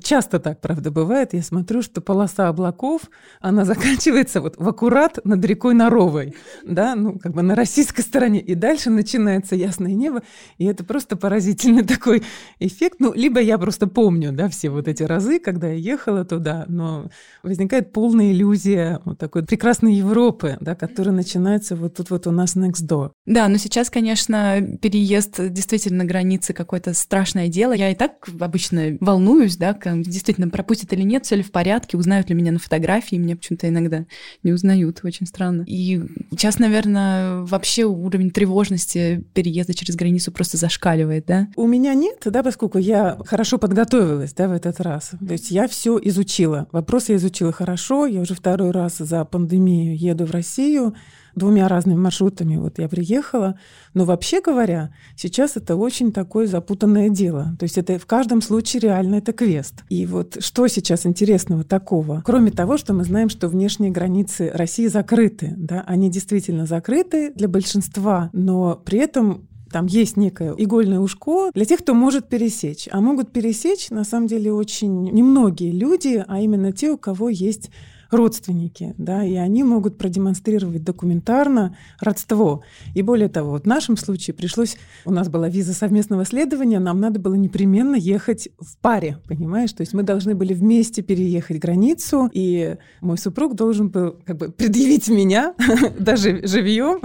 часто 0.00 0.38
так, 0.38 0.60
правда, 0.60 0.90
бывает, 0.90 1.32
я 1.32 1.42
смотрю, 1.42 1.82
что 1.82 2.00
полоса 2.00 2.48
облаков, 2.48 3.02
она 3.40 3.64
заканчивается 3.64 4.40
вот 4.40 4.56
в 4.58 4.68
аккурат 4.68 5.18
над 5.24 5.44
рекой 5.44 5.74
Наровой, 5.74 6.36
да, 6.64 6.94
ну, 6.94 7.18
как 7.18 7.32
бы 7.32 7.42
на 7.42 7.54
российской 7.54 8.02
стороне, 8.02 8.40
и 8.40 8.54
дальше 8.54 8.90
начинается 8.90 9.56
ясное 9.56 9.92
небо, 9.92 10.22
и 10.58 10.66
это 10.66 10.84
просто 10.84 11.16
поразительный 11.16 11.82
такой 11.86 12.22
эффект. 12.60 12.96
Ну, 13.00 13.12
либо 13.12 13.40
я 13.40 13.58
просто 13.58 13.87
помню, 13.88 14.32
да, 14.32 14.48
все 14.48 14.70
вот 14.70 14.88
эти 14.88 15.02
разы, 15.02 15.38
когда 15.38 15.68
я 15.68 15.74
ехала 15.74 16.24
туда, 16.24 16.64
но 16.68 17.10
возникает 17.42 17.92
полная 17.92 18.32
иллюзия 18.32 19.00
вот 19.04 19.18
такой 19.18 19.44
прекрасной 19.44 19.94
Европы, 19.94 20.56
да, 20.60 20.74
которая 20.74 21.14
начинается 21.14 21.76
вот 21.76 21.94
тут 21.94 22.10
вот 22.10 22.26
у 22.26 22.30
нас 22.30 22.56
next 22.56 22.86
door. 22.86 23.10
Да, 23.26 23.48
но 23.48 23.56
сейчас, 23.56 23.90
конечно, 23.90 24.60
переезд 24.80 25.50
действительно 25.50 25.98
на 25.98 26.04
границы 26.04 26.52
какое-то 26.52 26.94
страшное 26.94 27.48
дело. 27.48 27.72
Я 27.72 27.90
и 27.90 27.94
так 27.94 28.28
обычно 28.40 28.96
волнуюсь, 29.00 29.56
да, 29.56 29.76
действительно 29.84 30.48
пропустят 30.48 30.92
или 30.92 31.02
нет, 31.02 31.24
все 31.24 31.36
ли 31.36 31.42
в 31.42 31.52
порядке, 31.52 31.96
узнают 31.96 32.30
ли 32.30 32.34
меня 32.34 32.52
на 32.52 32.58
фотографии, 32.58 33.16
меня 33.16 33.36
почему-то 33.36 33.68
иногда 33.68 34.06
не 34.42 34.52
узнают, 34.52 35.00
очень 35.02 35.26
странно. 35.26 35.64
И 35.66 36.02
сейчас, 36.30 36.58
наверное, 36.58 37.40
вообще 37.42 37.84
уровень 37.84 38.30
тревожности 38.30 39.24
переезда 39.34 39.74
через 39.74 39.96
границу 39.96 40.32
просто 40.32 40.56
зашкаливает, 40.56 41.26
да? 41.26 41.48
У 41.56 41.66
меня 41.66 41.94
нет, 41.94 42.20
да, 42.24 42.42
поскольку 42.42 42.78
я 42.78 43.18
хорошо 43.24 43.58
подготовилась, 43.68 44.32
да, 44.32 44.48
в 44.48 44.52
этот 44.52 44.80
раз. 44.80 45.10
То 45.26 45.32
есть 45.32 45.50
я 45.50 45.68
все 45.68 45.98
изучила. 46.02 46.66
Вопрос 46.72 47.10
я 47.10 47.16
изучила 47.16 47.52
хорошо. 47.52 48.06
Я 48.06 48.22
уже 48.22 48.34
второй 48.34 48.70
раз 48.70 48.96
за 48.98 49.24
пандемию 49.24 49.96
еду 49.96 50.24
в 50.24 50.30
Россию. 50.30 50.94
двумя 51.34 51.68
разными 51.68 51.98
маршрутами 51.98 52.56
вот 52.56 52.78
я 52.78 52.88
приехала. 52.88 53.58
Но 53.94 54.04
вообще 54.04 54.40
говоря, 54.40 54.92
сейчас 55.16 55.56
это 55.56 55.76
очень 55.76 56.12
такое 56.12 56.46
запутанное 56.46 57.10
дело. 57.10 57.56
То 57.58 57.64
есть 57.64 57.78
это 57.78 57.98
в 57.98 58.06
каждом 58.06 58.42
случае 58.42 58.80
реально 58.80 59.16
это 59.16 59.32
квест. 59.32 59.84
И 59.88 60.06
вот 60.06 60.38
что 60.40 60.66
сейчас 60.66 61.06
интересного 61.06 61.62
такого? 61.62 62.22
Кроме 62.24 62.50
того, 62.50 62.76
что 62.78 62.94
мы 62.94 63.04
знаем, 63.04 63.28
что 63.28 63.48
внешние 63.48 63.90
границы 63.90 64.50
России 64.52 64.86
закрыты. 64.86 65.54
Да? 65.56 65.84
Они 65.86 66.10
действительно 66.10 66.66
закрыты 66.66 67.32
для 67.34 67.48
большинства, 67.48 68.30
но 68.32 68.80
при 68.84 68.98
этом 68.98 69.46
там 69.70 69.86
есть 69.86 70.16
некое 70.16 70.54
игольное 70.56 71.00
ушко 71.00 71.50
для 71.54 71.64
тех, 71.64 71.80
кто 71.80 71.94
может 71.94 72.28
пересечь. 72.28 72.88
А 72.90 73.00
могут 73.00 73.32
пересечь, 73.32 73.90
на 73.90 74.04
самом 74.04 74.26
деле, 74.26 74.52
очень 74.52 75.04
немногие 75.04 75.72
люди, 75.72 76.24
а 76.26 76.40
именно 76.40 76.72
те, 76.72 76.90
у 76.90 76.98
кого 76.98 77.28
есть 77.28 77.70
родственники, 78.10 78.94
да, 78.98 79.24
и 79.24 79.34
они 79.34 79.62
могут 79.64 79.98
продемонстрировать 79.98 80.82
документарно 80.84 81.76
родство. 82.00 82.62
И 82.94 83.02
более 83.02 83.28
того, 83.28 83.50
вот 83.50 83.64
в 83.64 83.66
нашем 83.66 83.96
случае 83.96 84.34
пришлось, 84.34 84.76
у 85.04 85.10
нас 85.10 85.28
была 85.28 85.48
виза 85.48 85.74
совместного 85.74 86.24
следования, 86.24 86.78
нам 86.78 87.00
надо 87.00 87.20
было 87.20 87.34
непременно 87.34 87.96
ехать 87.96 88.48
в 88.58 88.78
паре, 88.78 89.18
понимаешь? 89.26 89.72
То 89.72 89.82
есть 89.82 89.92
мы 89.92 90.02
должны 90.02 90.34
были 90.34 90.54
вместе 90.54 91.02
переехать 91.02 91.58
границу, 91.58 92.30
и 92.32 92.76
мой 93.00 93.18
супруг 93.18 93.54
должен 93.54 93.88
был 93.88 94.16
как 94.24 94.36
бы 94.36 94.50
предъявить 94.50 95.08
меня, 95.08 95.54
даже 95.98 96.46
живьем, 96.46 97.00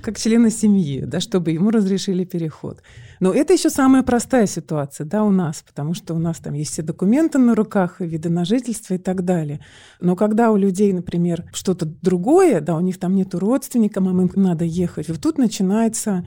как 0.00 0.18
члена 0.18 0.50
семьи, 0.50 1.00
да, 1.00 1.20
чтобы 1.20 1.52
ему 1.52 1.70
разрешили 1.70 2.24
переход. 2.24 2.82
Но 3.20 3.32
это 3.32 3.52
еще 3.52 3.70
самая 3.70 4.02
простая 4.02 4.46
ситуация 4.46 5.06
да, 5.06 5.24
у 5.24 5.30
нас, 5.30 5.62
потому 5.66 5.94
что 5.94 6.14
у 6.14 6.18
нас 6.18 6.38
там 6.38 6.54
есть 6.54 6.72
все 6.72 6.82
документы 6.82 7.38
на 7.38 7.54
руках, 7.54 8.00
виды 8.00 8.28
на 8.28 8.44
жительство 8.44 8.94
и 8.94 8.98
так 8.98 9.24
далее. 9.24 9.60
Но 10.00 10.16
когда 10.16 10.50
у 10.50 10.56
людей, 10.56 10.92
например, 10.92 11.44
что-то 11.52 11.86
другое, 11.86 12.60
да, 12.60 12.76
у 12.76 12.80
них 12.80 12.98
там 12.98 13.14
нету 13.14 13.38
родственника, 13.38 14.00
а 14.00 14.04
им 14.04 14.30
надо 14.34 14.64
ехать, 14.64 15.08
вот 15.08 15.20
тут 15.20 15.38
начинается 15.38 16.26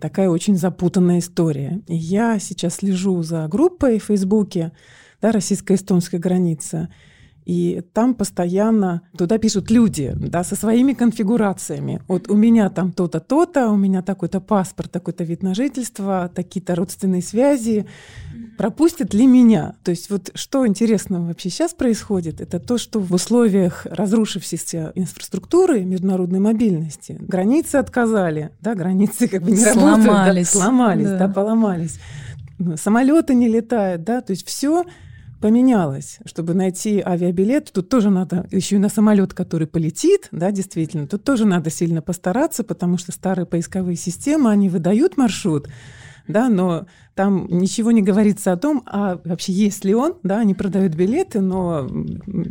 такая 0.00 0.28
очень 0.28 0.56
запутанная 0.56 1.18
история. 1.18 1.80
И 1.86 1.94
я 1.94 2.38
сейчас 2.38 2.76
слежу 2.76 3.22
за 3.22 3.46
группой 3.48 3.98
в 3.98 4.04
Фейсбуке, 4.04 4.72
да, 5.20 5.32
российско-эстонская 5.32 6.20
граница, 6.20 6.88
и 7.46 7.80
там 7.92 8.14
постоянно 8.14 9.02
туда 9.16 9.38
пишут 9.38 9.70
люди, 9.70 10.12
да, 10.16 10.42
со 10.42 10.56
своими 10.56 10.94
конфигурациями. 10.94 12.02
Вот 12.08 12.28
у 12.28 12.34
меня 12.34 12.68
там 12.70 12.90
то-то, 12.90 13.20
то-то, 13.20 13.68
у 13.70 13.76
меня 13.76 14.02
такой-то 14.02 14.40
паспорт, 14.40 14.90
такой-то 14.90 15.22
вид 15.22 15.44
на 15.44 15.54
жительство, 15.54 16.30
такие-то 16.34 16.74
родственные 16.74 17.22
связи. 17.22 17.86
Пропустят 18.58 19.14
ли 19.14 19.28
меня? 19.28 19.76
То 19.84 19.92
есть 19.92 20.10
вот 20.10 20.32
что 20.34 20.66
интересного 20.66 21.28
вообще 21.28 21.48
сейчас 21.48 21.72
происходит, 21.72 22.40
это 22.40 22.58
то, 22.58 22.78
что 22.78 22.98
в 22.98 23.12
условиях 23.12 23.86
разрушившейся 23.88 24.90
инфраструктуры 24.96 25.84
международной 25.84 26.40
мобильности 26.40 27.16
границы 27.20 27.76
отказали, 27.76 28.50
да, 28.60 28.74
границы 28.74 29.28
как 29.28 29.42
бы 29.42 29.52
не 29.52 29.58
сломались. 29.58 30.06
работают, 30.06 30.36
да, 30.36 30.44
сломались, 30.44 31.10
да. 31.10 31.18
да, 31.18 31.28
поломались. 31.28 32.00
Самолеты 32.74 33.34
не 33.34 33.48
летают, 33.48 34.02
да, 34.02 34.20
то 34.20 34.32
есть 34.32 34.44
все 34.48 34.84
поменялось. 35.40 36.18
Чтобы 36.24 36.54
найти 36.54 37.02
авиабилет, 37.04 37.70
тут 37.72 37.88
тоже 37.88 38.10
надо, 38.10 38.46
еще 38.50 38.76
и 38.76 38.78
на 38.78 38.88
самолет, 38.88 39.34
который 39.34 39.66
полетит, 39.66 40.28
да, 40.32 40.50
действительно, 40.50 41.06
тут 41.06 41.24
тоже 41.24 41.44
надо 41.46 41.70
сильно 41.70 42.02
постараться, 42.02 42.64
потому 42.64 42.98
что 42.98 43.12
старые 43.12 43.46
поисковые 43.46 43.96
системы, 43.96 44.50
они 44.50 44.68
выдают 44.68 45.16
маршрут, 45.16 45.68
да, 46.28 46.48
но 46.48 46.86
там 47.14 47.46
ничего 47.48 47.92
не 47.92 48.02
говорится 48.02 48.52
о 48.52 48.56
том, 48.56 48.82
а 48.86 49.20
вообще 49.24 49.52
есть 49.52 49.84
ли 49.84 49.94
он, 49.94 50.16
да, 50.22 50.40
они 50.40 50.54
продают 50.54 50.94
билеты, 50.94 51.40
но 51.40 51.88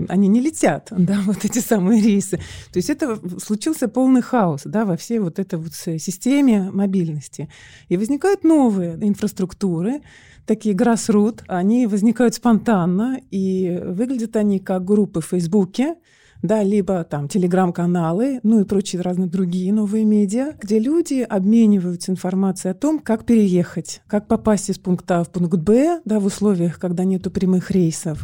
они 0.10 0.28
не 0.28 0.42
летят, 0.42 0.88
да, 0.98 1.20
вот 1.26 1.46
эти 1.46 1.60
самые 1.60 2.02
рейсы. 2.02 2.38
То 2.72 2.78
есть 2.78 2.90
это 2.90 3.20
случился 3.40 3.88
полный 3.88 4.22
хаос, 4.22 4.62
да, 4.66 4.86
во 4.86 4.98
всей 4.98 5.20
вот 5.20 5.40
этой 5.40 5.60
вот 5.60 5.74
системе 5.74 6.72
мобильности. 6.72 7.50
И 7.90 7.98
возникают 7.98 8.44
новые 8.44 8.98
инфраструктуры, 9.02 10.02
такие 10.46 10.76
grassroot, 10.76 11.42
они 11.48 11.88
возникают 11.88 12.36
спонтанно, 12.36 13.20
и 13.32 13.82
выглядят 13.84 14.36
они 14.36 14.60
как 14.60 14.86
группы 14.86 15.22
в 15.22 15.26
Фейсбуке, 15.26 15.96
да, 16.42 16.64
либо 16.64 17.04
там 17.04 17.28
телеграм-каналы, 17.28 18.40
ну 18.44 18.62
и 18.62 18.66
прочие 18.66 19.02
разные 19.02 19.28
другие 19.28 19.74
новые 19.74 20.06
медиа, 20.06 20.54
где 20.62 20.80
люди 20.80 21.22
обмениваются 21.22 22.12
информацией 22.12 22.72
о 22.72 22.76
том, 22.76 23.00
как 23.00 23.26
переехать, 23.26 24.02
как 24.08 24.28
попасть 24.28 24.70
из 24.70 24.78
пункта 24.78 25.22
А 25.22 25.24
в 25.24 25.32
пункт 25.32 25.58
Б, 25.58 26.02
да, 26.06 26.20
в 26.20 26.26
условиях, 26.26 26.80
когда 26.80 27.04
нету 27.04 27.32
прямых 27.32 27.72
рейсов, 27.72 28.24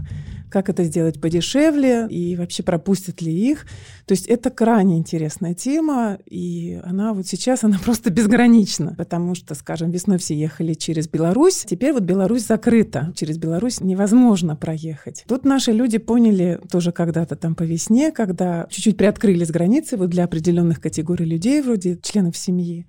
как 0.52 0.70
это 0.70 0.84
сделать 0.84 1.20
подешевле 1.20 2.06
и 2.10 2.36
вообще 2.36 2.62
пропустят 2.62 3.22
ли 3.22 3.32
их. 3.32 3.66
То 4.06 4.12
есть 4.12 4.28
это 4.28 4.50
крайне 4.50 4.98
интересная 4.98 5.54
тема, 5.54 6.20
и 6.26 6.80
она 6.84 7.14
вот 7.14 7.26
сейчас, 7.26 7.64
она 7.64 7.80
просто 7.84 8.12
безгранична, 8.12 8.94
потому 8.98 9.34
что, 9.34 9.56
скажем, 9.56 9.90
весной 9.90 10.18
все 10.18 10.36
ехали 10.36 10.74
через 10.74 11.08
Беларусь, 11.08 11.66
теперь 11.68 11.94
вот 11.94 12.04
Беларусь 12.04 12.46
закрыта, 12.46 13.14
через 13.16 13.38
Беларусь 13.38 13.82
невозможно 13.82 14.56
проехать. 14.56 15.24
Тут 15.28 15.46
наши 15.46 15.72
люди 15.72 15.98
поняли 15.98 16.60
тоже 16.70 16.92
когда-то 16.92 17.36
там 17.36 17.56
по 17.56 17.64
весне, 17.64 18.12
когда 18.12 18.68
чуть-чуть 18.70 18.98
приоткрылись 18.98 19.50
границы 19.50 19.98
вот 19.98 20.10
для 20.10 20.26
определенных 20.26 20.82
категорий 20.82 21.26
людей, 21.26 21.62
вроде 21.62 21.98
членов 22.02 22.36
семьи, 22.36 22.88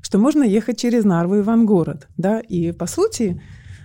что 0.00 0.18
можно 0.18 0.44
ехать 0.44 0.78
через 0.78 1.04
Нарву 1.04 1.36
и 1.36 1.40
Ивангород, 1.40 2.08
да, 2.16 2.40
и 2.40 2.72
по 2.72 2.86
сути 2.86 3.40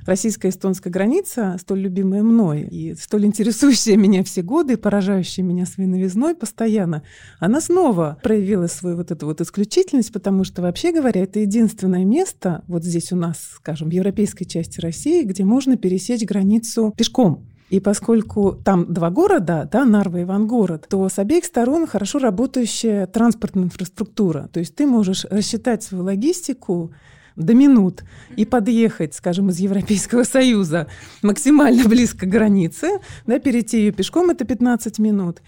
российско-эстонская 0.06 0.92
граница, 0.92 1.58
столь 1.60 1.82
любимая 1.82 2.24
мной 2.24 2.62
и 2.62 2.96
столь 2.96 3.26
интересующая 3.26 3.98
меня 3.98 4.24
все 4.24 4.42
годы, 4.42 4.78
поражающая 4.78 5.44
меня 5.44 5.66
своей 5.66 5.90
новизной 5.90 6.36
постоянно, 6.36 7.04
она 7.40 7.62
снова 7.62 8.18
проявила 8.24 8.68
свою 8.68 8.98
вот 8.98 9.12
эту 9.12 9.26
вот 9.26 9.42
исключительность, 9.42 10.14
потому 10.14 10.44
что, 10.44 10.62
вообще 10.62 10.92
говоря, 10.92 11.22
это 11.22 11.40
единственное 11.40 12.06
место 12.06 12.64
вот 12.68 12.84
здесь 12.84 13.12
у 13.12 13.16
нас, 13.16 13.38
скажем, 13.56 13.90
в 13.90 13.94
европейской 13.94 14.46
части 14.46 14.80
России, 14.80 15.24
где 15.24 15.44
можно 15.44 15.78
пересечь 15.78 16.24
границу 16.24 16.94
пешком. 16.98 17.46
И 17.70 17.80
поскольку 17.80 18.54
там 18.64 18.94
два 18.94 19.10
города, 19.10 19.68
да, 19.72 19.86
Нарва 19.86 20.20
и 20.20 20.24
Ивангород, 20.24 20.88
то 20.88 21.10
с 21.10 21.18
обеих 21.18 21.46
сторон 21.46 21.88
хорошо 21.88 22.20
работающая 22.20 23.08
транспортная 23.08 23.66
инфраструктура. 23.66 24.50
То 24.54 24.60
есть 24.60 24.76
ты 24.76 24.86
можешь 24.86 25.26
рассчитать 25.26 25.82
свою 25.82 26.04
логистику 26.04 26.94
до 27.36 27.54
минут 27.54 28.04
и 28.36 28.46
подъехать, 28.46 29.14
скажем, 29.14 29.50
из 29.50 29.60
Европейского 29.60 30.24
Союза 30.24 30.88
максимально 31.22 31.84
близко 31.86 32.26
к 32.26 32.30
границе, 32.30 33.00
да, 33.26 33.40
перейти 33.40 33.78
ее 33.80 33.92
пешком 33.92 34.30
это 34.30 34.46
15 34.46 35.00
минут. 35.00 35.42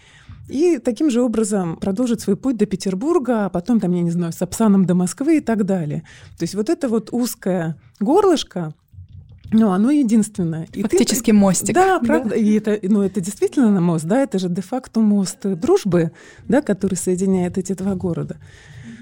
И 0.48 0.78
таким 0.78 1.10
же 1.10 1.22
образом 1.22 1.76
продолжить 1.76 2.22
свой 2.22 2.38
путь 2.38 2.56
до 2.58 2.66
Петербурга, 2.66 3.46
а 3.46 3.50
потом, 3.50 3.80
там, 3.80 3.92
я 3.92 4.02
не 4.02 4.12
знаю, 4.12 4.32
с 4.32 4.42
Апсаном 4.42 4.86
до 4.86 4.96
Москвы 4.96 5.38
и 5.38 5.42
так 5.42 5.66
далее. 5.66 6.04
То 6.38 6.44
есть 6.44 6.56
вот 6.56 6.70
это 6.70 6.88
вот 6.88 7.10
узкое 7.12 7.78
горлышко, 8.00 8.74
ну, 9.52 9.72
оно 9.72 9.92
единственное. 9.92 10.68
И 10.74 10.82
Фактически 10.82 11.32
ты, 11.32 11.34
мостик. 11.34 11.76
Да, 11.76 12.00
правда. 12.00 12.32
Да? 12.32 12.36
И 12.36 12.54
это, 12.54 12.80
ну, 12.84 13.02
это 13.02 13.22
действительно 13.22 13.80
мост, 13.80 14.06
да, 14.06 14.22
это 14.22 14.40
же 14.40 14.50
де-факто 14.50 15.00
мост 15.00 15.40
дружбы, 15.44 16.12
да, 16.48 16.62
который 16.62 16.96
соединяет 16.96 17.58
эти 17.58 17.74
два 17.74 17.96
города. 17.96 18.38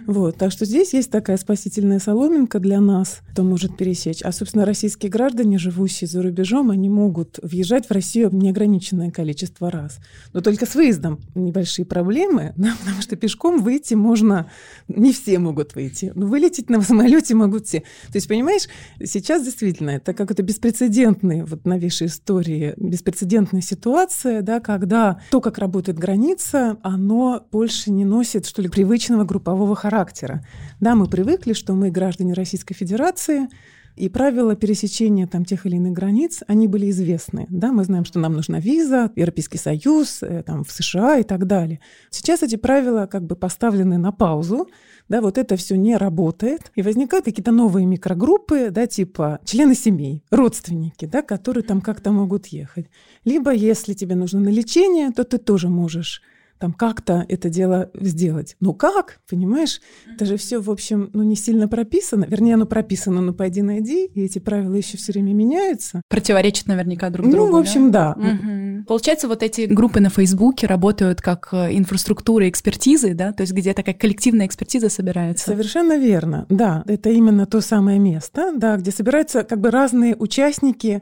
Вот, 0.07 0.37
так 0.37 0.51
что 0.51 0.65
здесь 0.65 0.93
есть 0.93 1.09
такая 1.09 1.37
спасительная 1.37 1.99
соломинка 1.99 2.59
для 2.59 2.79
нас, 2.79 3.21
кто 3.31 3.43
может 3.43 3.75
пересечь. 3.75 4.21
А, 4.21 4.31
собственно, 4.31 4.65
российские 4.65 5.09
граждане, 5.09 5.57
живущие 5.57 6.07
за 6.07 6.21
рубежом, 6.21 6.69
они 6.69 6.89
могут 6.89 7.39
въезжать 7.41 7.87
в 7.87 7.91
Россию 7.91 8.29
неограниченное 8.31 9.09
количество 9.09 9.71
раз. 9.71 9.99
Но 10.33 10.41
только 10.41 10.67
с 10.67 10.75
выездом 10.75 11.19
небольшие 11.33 11.85
проблемы, 11.85 12.53
да, 12.57 12.73
потому 12.79 13.01
что 13.01 13.15
пешком 13.15 13.63
выйти 13.63 13.95
можно, 13.95 14.49
не 14.87 15.11
все 15.11 15.39
могут 15.39 15.73
выйти, 15.73 16.11
но 16.13 16.27
вылететь 16.27 16.69
на 16.69 16.81
самолете 16.81 17.33
могут 17.33 17.65
все. 17.65 17.79
То 17.79 18.15
есть, 18.15 18.27
понимаешь, 18.27 18.67
сейчас 19.03 19.43
действительно 19.43 19.91
это 19.91 20.13
как 20.13 20.29
это 20.29 20.43
беспрецедентная 20.43 21.45
вот 21.45 21.65
новейшей 21.65 22.07
истории, 22.07 22.75
беспрецедентная 22.77 23.61
ситуация, 23.61 24.41
да, 24.43 24.59
когда 24.59 25.19
то, 25.31 25.41
как 25.41 25.57
работает 25.57 25.97
граница, 25.97 26.77
оно 26.83 27.43
больше 27.51 27.91
не 27.91 28.05
носит, 28.05 28.45
что 28.45 28.61
ли, 28.61 28.69
привычного 28.69 29.23
группового 29.23 29.75
характера 29.75 29.94
характера. 29.95 30.45
Да, 30.81 30.95
мы 30.95 31.07
привыкли, 31.07 31.53
что 31.53 31.73
мы 31.73 31.89
граждане 31.89 32.33
Российской 32.33 32.73
Федерации, 32.73 33.47
и 33.95 34.09
правила 34.09 34.57
пересечения 34.57 35.25
там 35.25 35.45
тех 35.45 35.65
или 35.65 35.77
иных 35.77 35.93
границ, 35.93 36.43
они 36.47 36.67
были 36.67 36.89
известны. 36.89 37.47
Да, 37.49 37.71
мы 37.71 37.85
знаем, 37.85 38.03
что 38.03 38.19
нам 38.19 38.33
нужна 38.33 38.59
виза, 38.59 39.09
Европейский 39.15 39.57
Союз, 39.57 40.21
э, 40.21 40.43
там, 40.43 40.65
в 40.65 40.71
США 40.71 41.19
и 41.19 41.23
так 41.23 41.47
далее. 41.47 41.79
Сейчас 42.09 42.43
эти 42.43 42.57
правила 42.57 43.05
как 43.05 43.23
бы 43.23 43.37
поставлены 43.37 43.97
на 43.97 44.11
паузу, 44.11 44.67
да, 45.07 45.21
вот 45.21 45.37
это 45.37 45.55
все 45.55 45.77
не 45.77 45.95
работает, 45.95 46.73
и 46.75 46.81
возникают 46.81 47.23
какие-то 47.23 47.53
новые 47.53 47.85
микрогруппы, 47.85 48.69
да, 48.69 48.85
типа 48.85 49.39
члены 49.45 49.75
семей, 49.75 50.23
родственники, 50.29 51.05
да, 51.05 51.21
которые 51.21 51.63
там 51.63 51.79
как-то 51.79 52.11
могут 52.11 52.47
ехать. 52.47 52.87
Либо, 53.23 53.53
если 53.53 53.93
тебе 53.93 54.15
нужно 54.15 54.41
на 54.41 54.49
лечение, 54.49 55.11
то 55.11 55.23
ты 55.23 55.37
тоже 55.37 55.69
можешь 55.69 56.21
там 56.59 56.73
как-то 56.73 57.25
это 57.27 57.49
дело 57.49 57.89
сделать. 57.93 58.55
Ну 58.59 58.73
как, 58.73 59.19
понимаешь? 59.29 59.81
Это 60.13 60.25
же 60.25 60.37
все, 60.37 60.59
в 60.59 60.71
общем, 60.71 61.09
ну 61.13 61.23
не 61.23 61.35
сильно 61.35 61.67
прописано. 61.67 62.25
Вернее, 62.25 62.55
оно 62.55 62.65
прописано, 62.65 63.21
но 63.21 63.33
пойди 63.33 63.61
найди, 63.61 64.05
и 64.05 64.23
эти 64.23 64.39
правила 64.39 64.75
еще 64.75 64.97
все 64.97 65.11
время 65.11 65.33
меняются. 65.33 66.01
Противоречат 66.09 66.67
наверняка 66.67 67.09
друг 67.09 67.29
другу. 67.29 67.51
Ну, 67.51 67.57
в 67.57 67.59
общем, 67.61 67.91
да. 67.91 68.15
да. 68.15 68.29
Угу. 68.29 68.85
Получается, 68.87 69.27
вот 69.27 69.43
эти 69.43 69.61
группы 69.61 69.99
на 69.99 70.09
Фейсбуке 70.09 70.67
работают 70.67 71.21
как 71.21 71.49
э, 71.51 71.75
инфраструктура 71.75 72.47
экспертизы, 72.49 73.13
да, 73.13 73.31
то 73.31 73.41
есть 73.41 73.53
где 73.53 73.73
такая 73.73 73.95
коллективная 73.95 74.45
экспертиза 74.45 74.89
собирается. 74.89 75.45
Совершенно 75.45 75.97
верно, 75.97 76.45
да. 76.49 76.83
Это 76.87 77.09
именно 77.09 77.45
то 77.45 77.61
самое 77.61 77.99
место, 77.99 78.53
да, 78.55 78.77
где 78.77 78.91
собираются 78.91 79.43
как 79.43 79.59
бы 79.59 79.71
разные 79.71 80.15
участники 80.15 81.01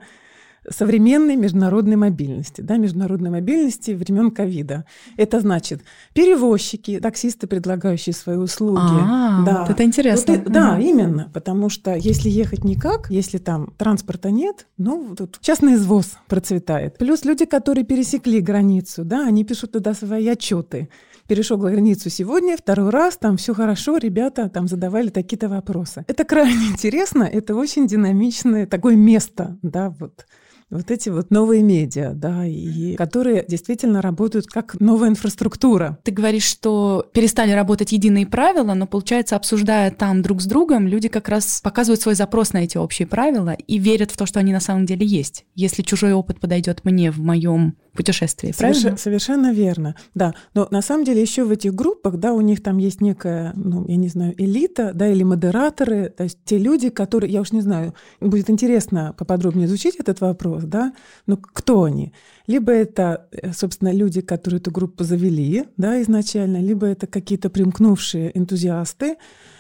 современной 0.70 1.36
международной 1.36 1.96
мобильности, 1.96 2.62
да, 2.62 2.78
международной 2.78 3.30
мобильности 3.30 3.92
времен 3.92 4.32
ковида. 4.32 4.86
Это 5.18 5.40
значит 5.40 5.82
перевозчики, 6.14 7.00
таксисты, 7.00 7.48
предлагающие 7.48 8.14
свои 8.14 8.38
услуги. 8.38 8.80
А, 8.80 9.44
да. 9.46 9.62
вот 9.62 9.70
это 9.70 9.84
интересно. 9.84 10.36
Вот, 10.36 10.52
да, 10.52 10.80
именно, 10.80 11.30
потому 11.34 11.70
что 11.70 11.96
если 11.96 12.30
ехать 12.30 12.64
никак, 12.64 13.10
если 13.10 13.38
там 13.38 13.74
транспорта 13.78 14.32
нет, 14.32 14.68
ну, 14.78 15.16
тут 15.16 15.40
частный 15.42 15.76
извоз 15.76 16.18
процветает. 16.28 16.98
Плюс 16.98 17.26
люди, 17.26 17.46
которые 17.46 17.86
пересекли 17.86 18.40
границу, 18.40 19.04
да, 19.04 19.26
они 19.28 19.44
пишут 19.44 19.74
туда 19.74 19.94
свои 19.94 20.28
отчеты 20.28 20.90
перешел 21.28 21.58
границу 21.58 22.10
сегодня, 22.10 22.58
второй 22.58 22.90
раз, 22.90 23.18
там 23.18 23.38
все 23.38 23.54
хорошо, 23.54 23.98
ребята 23.98 24.50
там 24.50 24.68
задавали 24.68 25.10
такие-то 25.10 25.50
вопросы. 25.50 26.04
Это 26.08 26.26
крайне 26.26 26.68
интересно, 26.72 27.24
это 27.24 27.56
очень 27.56 27.88
динамичное 27.88 28.68
такое 28.68 28.96
место, 28.96 29.58
да, 29.62 29.90
вот 30.00 30.26
вот 30.70 30.92
эти 30.92 31.10
вот 31.10 31.32
новые 31.32 31.64
медиа, 31.64 32.14
да, 32.14 32.46
и 32.46 32.96
которые 32.96 33.46
действительно 33.48 34.02
работают 34.02 34.48
как 34.48 34.80
новая 34.80 35.10
инфраструктура. 35.10 36.00
Ты 36.04 36.12
говоришь, 36.12 36.46
что 36.46 37.06
перестали 37.14 37.52
работать 37.52 37.92
единые 37.92 38.26
правила, 38.28 38.74
но, 38.74 38.88
получается, 38.88 39.36
обсуждая 39.36 39.92
там 39.92 40.22
друг 40.22 40.42
с 40.42 40.46
другом, 40.46 40.88
люди 40.88 41.08
как 41.08 41.30
раз 41.30 41.62
показывают 41.62 42.02
свой 42.02 42.16
запрос 42.16 42.54
на 42.54 42.60
эти 42.60 42.78
общие 42.78 43.08
правила 43.08 43.52
и 43.52 43.78
верят 43.78 44.12
в 44.12 44.18
то, 44.18 44.26
что 44.26 44.40
они 44.40 44.54
на 44.54 44.60
самом 44.60 44.86
деле 44.86 45.06
есть. 45.06 45.46
Если 45.56 45.82
чужой 45.82 46.14
опыт 46.14 46.40
подойдет 46.40 46.86
мне 46.86 47.12
в 47.12 47.20
моем 47.20 47.76
путешествии, 47.94 48.52
Соверш... 48.52 48.80
правильно? 48.80 48.98
Совершенно 48.98 49.54
верно, 49.54 49.96
да. 50.16 50.34
Но 50.54 50.68
на 50.72 50.82
самом 50.82 51.06
деле 51.06 51.22
еще 51.22 51.44
в 51.44 51.52
этих 51.52 51.74
группах, 51.74 52.18
да, 52.18 52.34
у 52.34 52.42
них 52.42 52.62
там 52.62 52.78
есть 52.78 53.02
некая, 53.02 53.54
ну, 53.56 53.86
я 53.88 53.96
не 53.96 54.08
знаю, 54.08 54.34
элита, 54.38 54.92
да, 54.94 55.08
или 55.08 55.24
модераторы, 55.24 56.10
то 56.10 56.24
есть 56.24 56.40
те 56.44 56.58
люди, 56.58 56.90
которые, 56.90 57.32
я 57.32 57.42
уж 57.42 57.52
не 57.52 57.62
знаю, 57.62 57.94
будет 58.20 58.50
интересно 58.50 59.14
поподробнее 59.18 59.68
изучить 59.68 59.96
этот 59.98 60.22
вопрос, 60.22 60.63
вопрос, 60.64 60.70
да, 60.70 60.94
ну 61.28 61.38
кто 61.38 61.84
они? 61.84 62.14
Либо 62.48 62.72
это, 62.72 63.28
э, 63.32 63.54
собственно, 63.54 63.92
люди, 63.94 64.22
которые 64.22 64.60
эту 64.60 64.72
группу 64.72 65.04
завели, 65.04 65.66
да, 65.78 66.02
изначально, 66.02 66.58
либо 66.58 66.88
это 66.88 67.08
какие-то 67.08 67.50
примкнувшие 67.50 68.38
энтузиасты. 68.38 69.16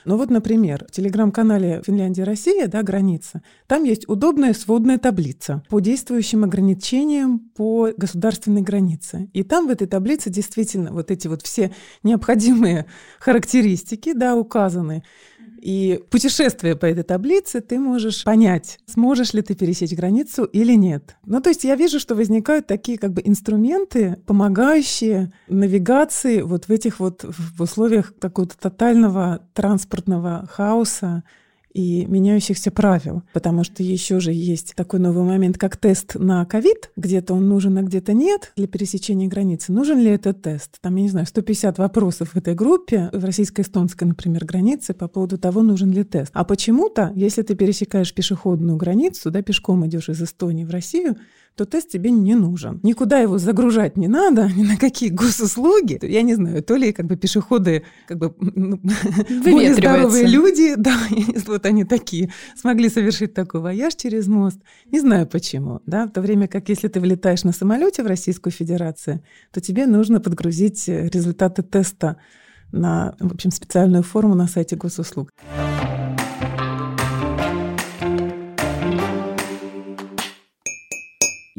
Ну 0.05 0.17
вот, 0.17 0.29
например, 0.29 0.85
в 0.89 0.91
телеграм-канале 0.91 1.81
Финляндия-Россия, 1.85 2.67
да, 2.67 2.83
граница, 2.83 3.41
там 3.67 3.85
есть 3.85 4.09
удобная 4.09 4.53
сводная 4.53 4.97
таблица 4.97 5.63
по 5.69 5.79
действующим 5.79 6.43
ограничениям 6.43 7.39
по 7.39 7.89
государственной 7.95 8.61
границе. 8.61 9.29
И 9.33 9.43
там 9.43 9.67
в 9.67 9.69
этой 9.69 9.87
таблице 9.87 10.29
действительно 10.29 10.91
вот 10.91 11.09
эти 11.09 11.29
вот 11.29 11.41
все 11.41 11.71
необходимые 12.03 12.85
характеристики, 13.19 14.13
да, 14.13 14.35
указаны. 14.35 15.03
И 15.63 16.04
путешествуя 16.10 16.76
по 16.76 16.86
этой 16.86 17.04
таблице, 17.04 17.62
ты 17.62 17.80
можешь 17.80 18.26
понять, 18.26 18.80
сможешь 18.86 19.34
ли 19.34 19.41
ты 19.41 19.56
пересечь 19.56 19.93
границу 19.93 20.43
или 20.43 20.73
нет. 20.73 21.15
Ну, 21.26 21.39
то 21.39 21.49
есть 21.49 21.63
я 21.63 21.78
вижу, 21.78 22.02
что 22.02 22.15
возникают 22.15 22.67
такие 22.67 22.97
как 22.97 23.13
бы 23.13 23.21
инструменты, 23.23 24.17
помогающие 24.26 25.32
навигации 25.47 26.41
вот 26.41 26.65
в 26.65 26.69
этих 26.69 26.99
вот 26.99 27.23
в 27.23 27.62
условиях 27.62 28.13
какого-то 28.19 28.58
тотального 28.58 29.47
транспортного 29.54 30.49
хаоса, 30.52 31.23
и 31.73 32.05
меняющихся 32.05 32.71
правил. 32.71 33.23
Потому 33.33 33.63
что 33.63 33.83
еще 33.83 34.19
же 34.19 34.31
есть 34.31 34.73
такой 34.75 34.99
новый 34.99 35.23
момент, 35.23 35.57
как 35.57 35.77
тест 35.77 36.15
на 36.15 36.45
ковид. 36.45 36.91
Где-то 36.95 37.33
он 37.33 37.47
нужен, 37.47 37.77
а 37.77 37.81
где-то 37.81 38.13
нет 38.13 38.53
для 38.55 38.67
пересечения 38.67 39.27
границы. 39.27 39.71
Нужен 39.71 39.99
ли 39.99 40.09
этот 40.09 40.41
тест? 40.41 40.77
Там, 40.81 40.95
я 40.95 41.03
не 41.03 41.09
знаю, 41.09 41.25
150 41.25 41.77
вопросов 41.77 42.29
в 42.33 42.38
этой 42.38 42.55
группе, 42.55 43.09
в 43.12 43.25
российско-эстонской, 43.25 44.07
например, 44.07 44.45
границе 44.45 44.93
по 44.93 45.07
поводу 45.07 45.38
того, 45.38 45.62
нужен 45.62 45.91
ли 45.91 46.03
тест. 46.03 46.31
А 46.33 46.43
почему-то, 46.43 47.12
если 47.15 47.41
ты 47.41 47.55
пересекаешь 47.55 48.13
пешеходную 48.13 48.77
границу, 48.77 49.31
да, 49.31 49.41
пешком 49.41 49.86
идешь 49.88 50.09
из 50.09 50.21
Эстонии 50.21 50.65
в 50.65 50.69
Россию, 50.69 51.17
то 51.55 51.65
тест 51.65 51.89
тебе 51.89 52.09
не 52.11 52.35
нужен. 52.35 52.79
Никуда 52.83 53.19
его 53.19 53.37
загружать 53.37 53.97
не 53.97 54.07
надо, 54.07 54.49
ни 54.55 54.63
на 54.63 54.77
какие 54.77 55.09
госуслуги. 55.09 55.99
Я 56.01 56.21
не 56.21 56.35
знаю, 56.35 56.63
то 56.63 56.75
ли 56.75 56.91
как 56.91 57.05
бы 57.05 57.15
пешеходы, 57.15 57.83
как 58.07 58.17
бы 58.17 58.33
ну, 58.39 58.79
более 59.43 59.73
здоровые 59.73 60.27
люди, 60.27 60.75
да, 60.77 60.97
вот 61.47 61.65
они 61.65 61.83
такие, 61.83 62.31
смогли 62.55 62.89
совершить 62.89 63.33
такой 63.33 63.61
вояж 63.61 63.95
через 63.95 64.27
мост. 64.27 64.59
Не 64.91 64.99
знаю 64.99 65.27
почему, 65.27 65.81
да, 65.85 66.05
в 66.05 66.11
то 66.11 66.21
время 66.21 66.47
как 66.47 66.69
если 66.69 66.87
ты 66.87 66.99
влетаешь 66.99 67.43
на 67.43 67.51
самолете 67.51 68.03
в 68.03 68.07
Российскую 68.07 68.51
Федерацию, 68.51 69.23
то 69.51 69.61
тебе 69.61 69.85
нужно 69.85 70.19
подгрузить 70.19 70.87
результаты 70.87 71.63
теста 71.63 72.17
на, 72.71 73.15
в 73.19 73.33
общем, 73.33 73.51
специальную 73.51 74.03
форму 74.03 74.33
на 74.33 74.47
сайте 74.47 74.75
госуслуг. 74.75 75.29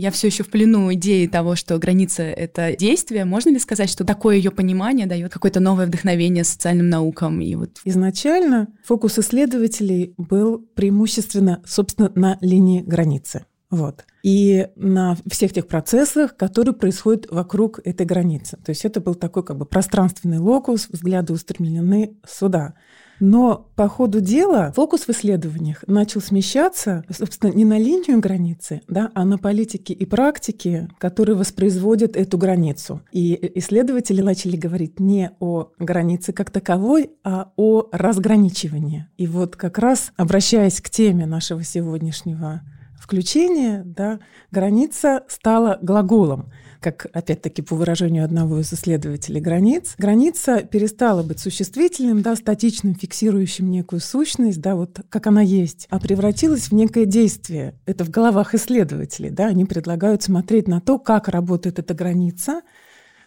Я 0.05 0.11
все 0.11 0.27
еще 0.27 0.43
в 0.43 0.51
плену 0.51 0.93
идеи 0.93 1.27
того, 1.27 1.57
что 1.57 1.79
граница— 1.79 2.23
это 2.25 2.77
действие. 2.77 3.25
Можно 3.25 3.49
ли 3.49 3.59
сказать, 3.59 3.89
что 3.89 4.05
такое 4.05 4.37
ее 4.37 4.51
понимание 4.51 5.07
дает 5.07 5.33
какое-то 5.33 5.61
новое 5.61 5.87
вдохновение 5.87 6.45
социальным 6.45 6.91
наукам? 6.91 7.41
И 7.41 7.55
вот... 7.55 7.81
Изначально 7.87 8.69
фокус 8.85 9.19
исследователей 9.19 10.13
был 10.19 10.59
преимущественно, 10.59 11.63
собственно, 11.65 12.13
на 12.15 12.37
линии 12.43 12.83
границы. 12.83 13.47
Вот. 13.71 14.05
И 14.23 14.69
на 14.77 15.17
всех 15.27 15.55
тех 15.55 15.67
процессах, 15.67 16.37
которые 16.37 16.75
происходят 16.75 17.27
вокруг 17.31 17.81
этой 17.83 18.05
границы. 18.05 18.59
То 18.63 18.73
есть 18.73 18.85
это 18.85 19.01
был 19.01 19.15
такой 19.15 19.43
как 19.43 19.57
бы 19.57 19.65
пространственный 19.65 20.39
локус, 20.39 20.87
взгляды 20.91 21.33
устремлены 21.33 22.19
сюда. 22.29 22.75
Но 23.21 23.71
по 23.77 23.89
ходу 23.89 24.21
дела 24.21 24.73
фокус 24.75 25.03
в 25.03 25.11
исследованиях 25.11 25.85
начал 25.87 26.21
смещаться, 26.21 27.05
собственно, 27.11 27.53
не 27.53 27.65
на 27.65 27.79
линию 27.79 28.21
границы, 28.21 28.83
да, 28.89 29.11
а 29.15 29.25
на 29.25 29.39
политики 29.39 29.93
и 29.93 30.05
практики, 30.05 30.89
которые 30.99 31.37
воспроизводят 31.37 32.17
эту 32.17 32.39
границу. 32.39 33.03
И 33.13 33.53
исследователи 33.59 34.21
начали 34.21 34.57
говорить 34.57 35.01
не 35.01 35.31
о 35.41 35.71
границе 35.79 36.33
как 36.33 36.51
таковой, 36.51 37.11
а 37.23 37.53
о 37.57 37.89
разграничивании. 37.93 39.07
И 39.17 39.27
вот 39.27 39.57
как 39.57 39.79
раз, 39.79 40.13
обращаясь 40.17 40.81
к 40.81 40.91
теме 40.91 41.27
нашего 41.27 41.63
сегодняшнего 41.63 42.63
включения, 42.99 43.83
да, 43.85 44.19
граница 44.51 45.25
стала 45.29 45.79
глаголом 45.83 46.51
как 46.85 47.07
опять-таки 47.15 47.63
по 47.63 47.77
выражению 47.77 48.27
одного 48.27 48.61
из 48.61 48.71
исследователей 48.71 49.41
границ, 49.41 49.95
граница 49.97 50.61
перестала 50.61 51.23
быть 51.23 51.41
существительным, 51.41 52.21
да, 52.21 52.37
статичным, 52.37 52.95
фиксирующим 52.95 53.71
некую 53.71 54.01
сущность, 54.01 54.61
да, 54.61 54.75
вот 54.75 55.01
как 55.09 55.27
она 55.27 55.41
есть, 55.41 55.87
а 55.89 55.99
превратилась 55.99 56.69
в 56.69 56.73
некое 56.73 57.07
действие. 57.07 57.73
Это 57.87 58.05
в 58.05 58.11
головах 58.11 58.55
исследователей, 58.55 59.31
да, 59.31 59.47
они 59.47 59.65
предлагают 59.65 60.23
смотреть 60.23 60.69
на 60.69 60.83
то, 60.83 60.99
как 60.99 61.29
работает 61.29 61.79
эта 61.79 61.95
граница, 61.95 62.61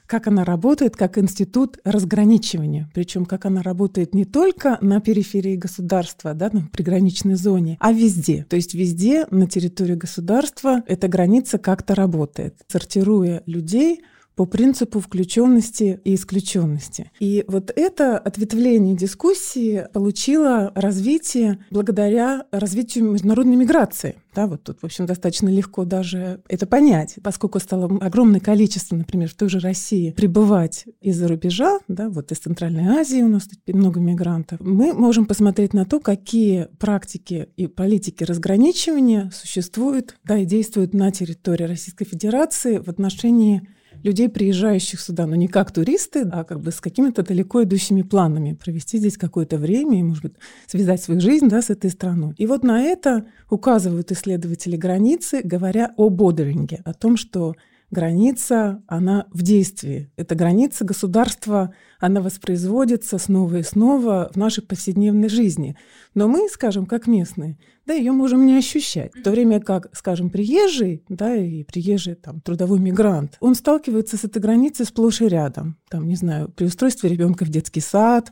как 0.08 0.28
она 0.28 0.44
работает 0.44 0.96
как 0.96 1.18
институт 1.18 1.78
разграничивания. 1.84 2.90
Причем 2.94 3.26
как 3.26 3.46
она 3.46 3.62
работает 3.62 4.16
не 4.16 4.26
только 4.26 4.78
на 4.82 5.00
периферии 5.02 5.56
государства, 5.56 6.34
да, 6.34 6.50
на 6.52 6.62
приграничной 6.62 7.36
зоне, 7.36 7.78
а 7.80 7.92
везде. 7.92 8.46
То 8.50 8.56
есть 8.56 8.74
везде 8.74 9.28
на 9.30 9.48
территории 9.48 9.96
государства 9.96 10.82
эта 10.88 11.08
граница 11.08 11.58
как-то 11.58 11.94
работает, 11.94 12.56
сортируя 12.68 13.44
людей 13.46 14.02
по 14.38 14.46
принципу 14.46 15.00
включенности 15.00 16.00
и 16.04 16.14
исключенности. 16.14 17.12
И 17.20 17.44
вот 17.48 17.74
это 17.76 18.20
ответвление 18.20 18.96
дискуссии 18.96 19.88
получило 19.92 20.72
развитие 20.76 21.66
благодаря 21.72 22.46
развитию 22.52 23.12
международной 23.12 23.56
миграции. 23.56 24.16
Да, 24.36 24.46
вот 24.46 24.62
тут, 24.62 24.78
в 24.82 24.84
общем, 24.86 25.08
достаточно 25.08 25.50
легко 25.50 25.84
даже 25.84 26.42
это 26.48 26.68
понять, 26.68 27.16
поскольку 27.24 27.60
стало 27.60 27.86
огромное 28.00 28.40
количество, 28.40 28.96
например, 28.96 29.30
в 29.30 29.34
той 29.34 29.50
же 29.50 29.60
России 29.60 30.12
прибывать 30.12 30.86
из-за 31.02 31.28
рубежа, 31.28 31.80
да, 31.88 32.08
вот 32.08 32.32
из 32.32 32.38
Центральной 32.38 33.00
Азии 33.00 33.24
у 33.24 33.28
нас 33.30 33.50
много 33.66 34.00
мигрантов, 34.00 34.60
мы 34.60 34.94
можем 34.94 35.26
посмотреть 35.26 35.74
на 35.74 35.86
то, 35.86 36.00
какие 36.00 36.68
практики 36.78 37.50
и 37.58 37.66
политики 37.66 38.24
разграничивания 38.24 39.32
существуют 39.34 40.16
да, 40.24 40.38
и 40.38 40.46
действуют 40.46 40.94
на 40.94 41.10
территории 41.10 41.64
Российской 41.64 42.06
Федерации 42.06 42.78
в 42.78 42.90
отношении 42.90 43.68
людей, 44.08 44.30
приезжающих 44.30 45.00
сюда, 45.00 45.28
но 45.28 45.36
не 45.36 45.48
как 45.48 45.72
туристы, 45.72 46.28
а 46.32 46.44
как 46.44 46.62
бы 46.62 46.72
с 46.72 46.80
какими-то 46.82 47.24
далеко 47.24 47.64
идущими 47.64 48.02
планами 48.02 48.54
провести 48.54 48.98
здесь 48.98 49.18
какое-то 49.18 49.58
время 49.58 50.00
и, 50.00 50.04
может 50.04 50.24
быть, 50.24 50.34
связать 50.66 51.04
свою 51.04 51.20
жизнь 51.20 51.50
да, 51.50 51.62
с 51.62 51.70
этой 51.70 51.90
страной. 51.92 52.34
И 52.38 52.48
вот 52.48 52.64
на 52.64 52.82
это 52.82 53.26
указывают 53.50 54.12
исследователи 54.12 54.78
границы, 54.78 55.42
говоря 55.44 55.94
о 55.98 56.10
бодеринге, 56.10 56.82
о 56.86 56.94
том, 56.94 57.18
что 57.18 57.56
граница, 57.90 58.84
она 58.88 59.28
в 59.32 59.42
действии. 59.42 60.12
Эта 60.18 60.36
граница 60.36 60.84
государства, 60.84 61.74
она 62.00 62.22
воспроизводится 62.22 63.18
снова 63.18 63.58
и 63.58 63.64
снова 63.64 64.30
в 64.34 64.38
нашей 64.38 64.64
повседневной 64.64 65.30
жизни. 65.30 65.78
Но 66.14 66.28
мы, 66.28 66.50
скажем, 66.50 66.86
как 66.86 67.08
местные, 67.08 67.58
да, 67.86 67.94
ее 67.94 68.12
можем 68.12 68.46
не 68.46 68.58
ощущать. 68.58 69.14
В 69.16 69.24
то 69.24 69.32
время 69.32 69.62
как, 69.62 69.88
скажем, 69.94 70.30
приезжий, 70.30 71.04
да, 71.08 71.36
и 71.36 71.64
приезжий 71.64 72.16
там 72.16 72.42
трудовой 72.42 72.80
мигрант, 72.80 73.38
он 73.40 73.56
сталкивается 73.56 74.18
с 74.18 74.26
этой 74.26 74.42
границей 74.42 74.86
сплошь 74.86 75.22
и 75.22 75.28
рядом. 75.28 75.78
Там, 75.90 76.08
не 76.08 76.16
знаю, 76.16 76.50
при 76.50 76.66
устройстве 76.66 77.10
ребенка 77.10 77.46
в 77.46 77.50
детский 77.50 77.82
сад, 77.82 78.32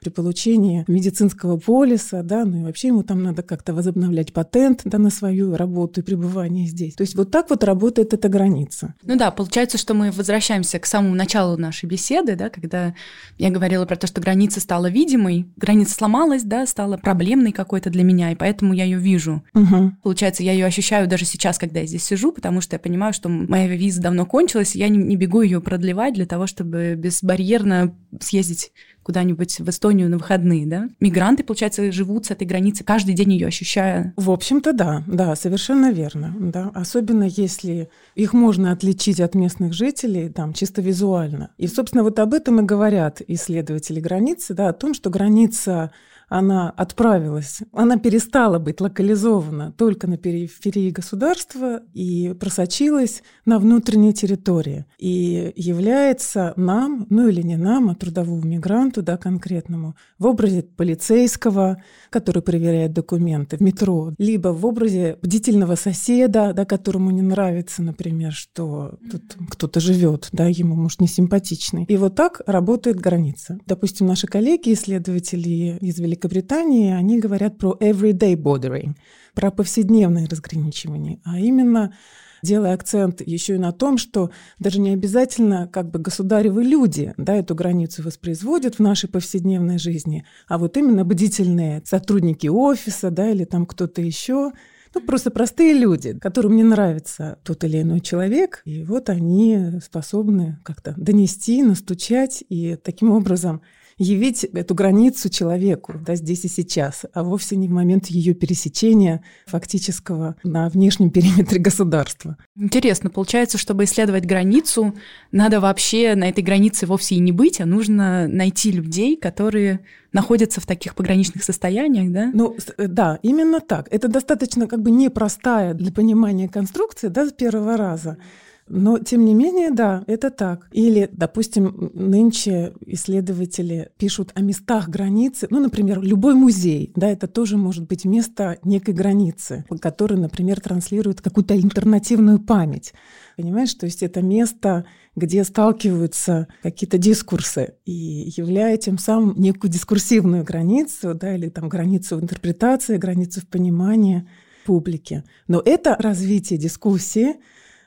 при 0.00 0.10
получении 0.10 0.84
медицинского 0.86 1.56
полиса, 1.58 2.22
да, 2.22 2.44
ну 2.44 2.60
и 2.60 2.64
вообще 2.64 2.88
ему 2.88 3.02
там 3.02 3.22
надо 3.22 3.42
как-то 3.42 3.74
возобновлять 3.74 4.32
патент 4.32 4.82
да, 4.84 4.98
на 4.98 5.10
свою 5.10 5.56
работу 5.56 6.00
и 6.00 6.04
пребывание 6.04 6.66
здесь. 6.66 6.94
То 6.94 7.02
есть 7.02 7.14
вот 7.14 7.30
так 7.30 7.50
вот 7.50 7.64
работает 7.64 8.14
эта 8.14 8.28
граница. 8.28 8.94
Ну 9.02 9.16
да, 9.16 9.30
получается, 9.30 9.78
что 9.78 9.94
мы 9.94 10.10
возвращаемся 10.10 10.78
к 10.78 10.86
самому 10.86 11.14
началу 11.14 11.56
нашей 11.56 11.86
беседы, 11.86 12.36
да, 12.36 12.50
когда 12.50 12.94
я 13.38 13.50
говорила 13.50 13.86
про 13.86 13.96
то, 13.96 14.06
что 14.06 14.20
граница 14.20 14.60
стала 14.60 14.88
видимой, 14.88 15.46
граница 15.56 15.94
сломалась, 15.94 16.42
да, 16.42 16.66
стала 16.66 16.96
проблемной 16.96 17.52
какой-то 17.52 17.90
для 17.90 18.04
меня, 18.04 18.32
и 18.32 18.34
поэтому 18.34 18.72
я 18.72 18.84
ее 18.84 18.98
вижу. 18.98 19.42
Угу. 19.54 19.92
Получается, 20.02 20.42
я 20.42 20.52
ее 20.52 20.66
ощущаю 20.66 21.08
даже 21.08 21.24
сейчас, 21.24 21.58
когда 21.58 21.80
я 21.80 21.86
здесь 21.86 22.04
сижу, 22.04 22.32
потому 22.32 22.60
что 22.60 22.76
я 22.76 22.80
понимаю, 22.80 23.12
что 23.12 23.28
моя 23.28 23.66
виза 23.68 24.02
давно 24.02 24.26
кончилась, 24.26 24.76
и 24.76 24.78
я 24.78 24.88
не, 24.88 24.98
не 24.98 25.16
бегу 25.16 25.42
ее 25.42 25.60
продлевать 25.60 26.14
для 26.14 26.26
того, 26.26 26.46
чтобы 26.46 26.94
безбарьерно 26.96 27.94
съездить 28.20 28.72
куда-нибудь 29.06 29.60
в 29.60 29.70
Эстонию 29.70 30.10
на 30.10 30.18
выходные, 30.18 30.66
да? 30.66 30.88
Мигранты, 30.98 31.44
получается, 31.44 31.92
живут 31.92 32.26
с 32.26 32.32
этой 32.32 32.44
границы, 32.44 32.82
каждый 32.82 33.14
день 33.14 33.34
ее 33.34 33.46
ощущая. 33.46 34.12
В 34.16 34.32
общем-то, 34.32 34.72
да, 34.72 35.04
да, 35.06 35.36
совершенно 35.36 35.92
верно, 35.92 36.34
да. 36.40 36.72
Особенно 36.74 37.22
если 37.22 37.88
их 38.16 38.32
можно 38.32 38.72
отличить 38.72 39.20
от 39.20 39.36
местных 39.36 39.74
жителей, 39.74 40.28
там, 40.28 40.52
чисто 40.52 40.82
визуально. 40.82 41.50
И, 41.56 41.68
собственно, 41.68 42.02
вот 42.02 42.18
об 42.18 42.34
этом 42.34 42.58
и 42.58 42.64
говорят 42.64 43.22
исследователи 43.28 44.00
границы, 44.00 44.54
да, 44.54 44.70
о 44.70 44.72
том, 44.72 44.92
что 44.92 45.08
граница 45.08 45.92
она 46.28 46.70
отправилась, 46.70 47.60
она 47.72 47.98
перестала 47.98 48.58
быть 48.58 48.80
локализована 48.80 49.72
только 49.72 50.06
на 50.06 50.16
периферии 50.16 50.90
государства 50.90 51.82
и 51.94 52.34
просочилась 52.38 53.22
на 53.44 53.58
внутренней 53.58 54.12
территории. 54.12 54.86
И 54.98 55.52
является 55.56 56.52
нам, 56.56 57.06
ну 57.10 57.28
или 57.28 57.42
не 57.42 57.56
нам, 57.56 57.90
а 57.90 57.94
трудовому 57.94 58.42
мигранту, 58.44 59.02
да, 59.02 59.16
конкретному, 59.16 59.94
в 60.18 60.26
образе 60.26 60.62
полицейского, 60.62 61.82
который 62.10 62.42
проверяет 62.42 62.92
документы 62.92 63.56
в 63.56 63.60
метро, 63.60 64.12
либо 64.18 64.48
в 64.48 64.66
образе 64.66 65.18
бдительного 65.22 65.76
соседа, 65.76 66.52
да, 66.52 66.64
которому 66.64 67.10
не 67.10 67.22
нравится, 67.22 67.82
например, 67.82 68.32
что 68.32 68.98
тут 69.10 69.36
кто-то 69.50 69.80
живет, 69.80 70.28
да, 70.32 70.46
ему, 70.46 70.74
может, 70.74 71.00
не 71.00 71.08
симпатичный. 71.08 71.84
И 71.84 71.96
вот 71.96 72.16
так 72.16 72.42
работает 72.46 72.98
граница. 72.98 73.58
Допустим, 73.66 74.06
наши 74.06 74.26
коллеги, 74.26 74.72
исследователи 74.72 75.78
из 75.80 75.98
Великобритании, 75.98 76.15
Великобритании, 76.16 76.92
они 76.92 77.20
говорят 77.20 77.58
про 77.58 77.76
everyday 77.78 78.34
bordering, 78.34 78.94
про 79.34 79.50
повседневное 79.50 80.26
разграничивание, 80.26 81.20
а 81.24 81.38
именно 81.38 81.94
делая 82.42 82.74
акцент 82.74 83.20
еще 83.20 83.56
и 83.56 83.58
на 83.58 83.72
том, 83.72 83.98
что 83.98 84.30
даже 84.58 84.80
не 84.80 84.90
обязательно 84.90 85.68
как 85.68 85.90
бы 85.90 85.98
государевы 85.98 86.64
люди 86.64 87.12
да, 87.18 87.34
эту 87.34 87.54
границу 87.54 88.02
воспроизводят 88.02 88.76
в 88.76 88.80
нашей 88.80 89.10
повседневной 89.10 89.78
жизни, 89.78 90.24
а 90.48 90.58
вот 90.58 90.76
именно 90.76 91.04
бдительные 91.04 91.82
сотрудники 91.84 92.46
офиса 92.46 93.10
да, 93.10 93.30
или 93.30 93.44
там 93.44 93.66
кто-то 93.66 94.00
еще, 94.00 94.52
ну, 94.94 95.00
просто 95.02 95.30
простые 95.30 95.74
люди, 95.74 96.18
которым 96.18 96.56
не 96.56 96.62
нравится 96.62 97.38
тот 97.42 97.64
или 97.64 97.82
иной 97.82 98.00
человек, 98.00 98.62
и 98.64 98.84
вот 98.84 99.10
они 99.10 99.80
способны 99.84 100.58
как-то 100.62 100.94
донести, 100.96 101.62
настучать, 101.62 102.42
и 102.48 102.76
таким 102.76 103.10
образом 103.10 103.60
явить 103.98 104.44
эту 104.44 104.74
границу 104.74 105.30
человеку 105.30 105.94
да, 106.04 106.16
здесь 106.16 106.44
и 106.44 106.48
сейчас, 106.48 107.06
а 107.14 107.22
вовсе 107.22 107.56
не 107.56 107.66
в 107.66 107.70
момент 107.70 108.06
ее 108.06 108.34
пересечения 108.34 109.22
фактического 109.46 110.36
на 110.42 110.68
внешнем 110.68 111.10
периметре 111.10 111.58
государства. 111.58 112.36
Интересно, 112.56 113.08
получается, 113.08 113.56
чтобы 113.56 113.84
исследовать 113.84 114.26
границу, 114.26 114.94
надо 115.32 115.60
вообще 115.60 116.14
на 116.14 116.28
этой 116.28 116.44
границе 116.44 116.86
вовсе 116.86 117.14
и 117.14 117.20
не 117.20 117.32
быть, 117.32 117.60
а 117.60 117.66
нужно 117.66 118.28
найти 118.28 118.70
людей, 118.70 119.16
которые 119.16 119.80
находятся 120.12 120.60
в 120.60 120.66
таких 120.66 120.94
пограничных 120.94 121.44
состояниях, 121.44 122.10
да? 122.12 122.30
Ну, 122.32 122.56
э, 122.78 122.86
да, 122.88 123.18
именно 123.22 123.60
так. 123.60 123.88
Это 123.90 124.08
достаточно 124.08 124.66
как 124.66 124.80
бы 124.82 124.90
непростая 124.90 125.74
для 125.74 125.92
понимания 125.92 126.48
конструкция, 126.48 127.10
да, 127.10 127.26
с 127.26 127.32
первого 127.32 127.76
раза. 127.76 128.18
Но, 128.68 128.98
тем 128.98 129.24
не 129.24 129.34
менее, 129.34 129.70
да, 129.70 130.02
это 130.06 130.30
так. 130.30 130.68
Или, 130.72 131.08
допустим, 131.12 131.90
нынче 131.94 132.72
исследователи 132.84 133.90
пишут 133.96 134.32
о 134.34 134.40
местах 134.40 134.88
границы. 134.88 135.46
Ну, 135.50 135.60
например, 135.60 136.00
любой 136.02 136.34
музей, 136.34 136.92
да, 136.96 137.08
это 137.08 137.28
тоже 137.28 137.56
может 137.56 137.86
быть 137.86 138.04
место 138.04 138.58
некой 138.64 138.94
границы, 138.94 139.64
который, 139.80 140.18
например, 140.18 140.60
транслирует 140.60 141.20
какую-то 141.20 141.54
альтернативную 141.54 142.40
память. 142.40 142.92
Понимаешь, 143.36 143.74
то 143.74 143.86
есть 143.86 144.02
это 144.02 144.20
место, 144.20 144.84
где 145.14 145.44
сталкиваются 145.44 146.48
какие-то 146.62 146.98
дискурсы 146.98 147.74
и 147.84 148.32
являя 148.36 148.76
тем 148.78 148.98
самым 148.98 149.34
некую 149.40 149.70
дискурсивную 149.70 150.42
границу, 150.42 151.14
да, 151.14 151.36
или 151.36 151.50
там 151.50 151.68
границу 151.68 152.18
интерпретации, 152.18 152.96
границу 152.96 153.42
в 153.42 153.46
понимании 153.46 154.26
публики. 154.66 155.22
Но 155.46 155.62
это 155.64 155.96
развитие 155.98 156.58
дискуссии, 156.58 157.36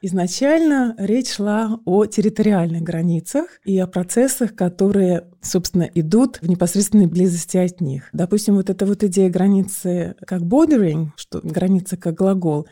Изначально 0.01 0.95
речь 0.97 1.33
шла 1.33 1.77
о 1.83 2.05
территориальных 2.05 2.83
границах 2.83 3.59
и 3.65 3.77
о 3.79 3.85
процессах, 3.85 4.55
которые, 4.55 5.27
собственно, 5.41 5.89
идут 5.93 6.37
в 6.41 6.47
непосредственной 6.47 7.07
близости 7.07 7.57
от 7.57 7.81
них. 7.81 8.09
Допустим, 8.13 8.55
вот 8.55 8.69
эта 8.69 8.85
вот 8.85 9.03
идея 9.03 9.29
границы 9.29 10.15
как 10.25 10.41
bordering, 10.41 11.09
что 11.17 11.41
граница 11.43 11.97
как 11.97 12.15
глагол, 12.15 12.67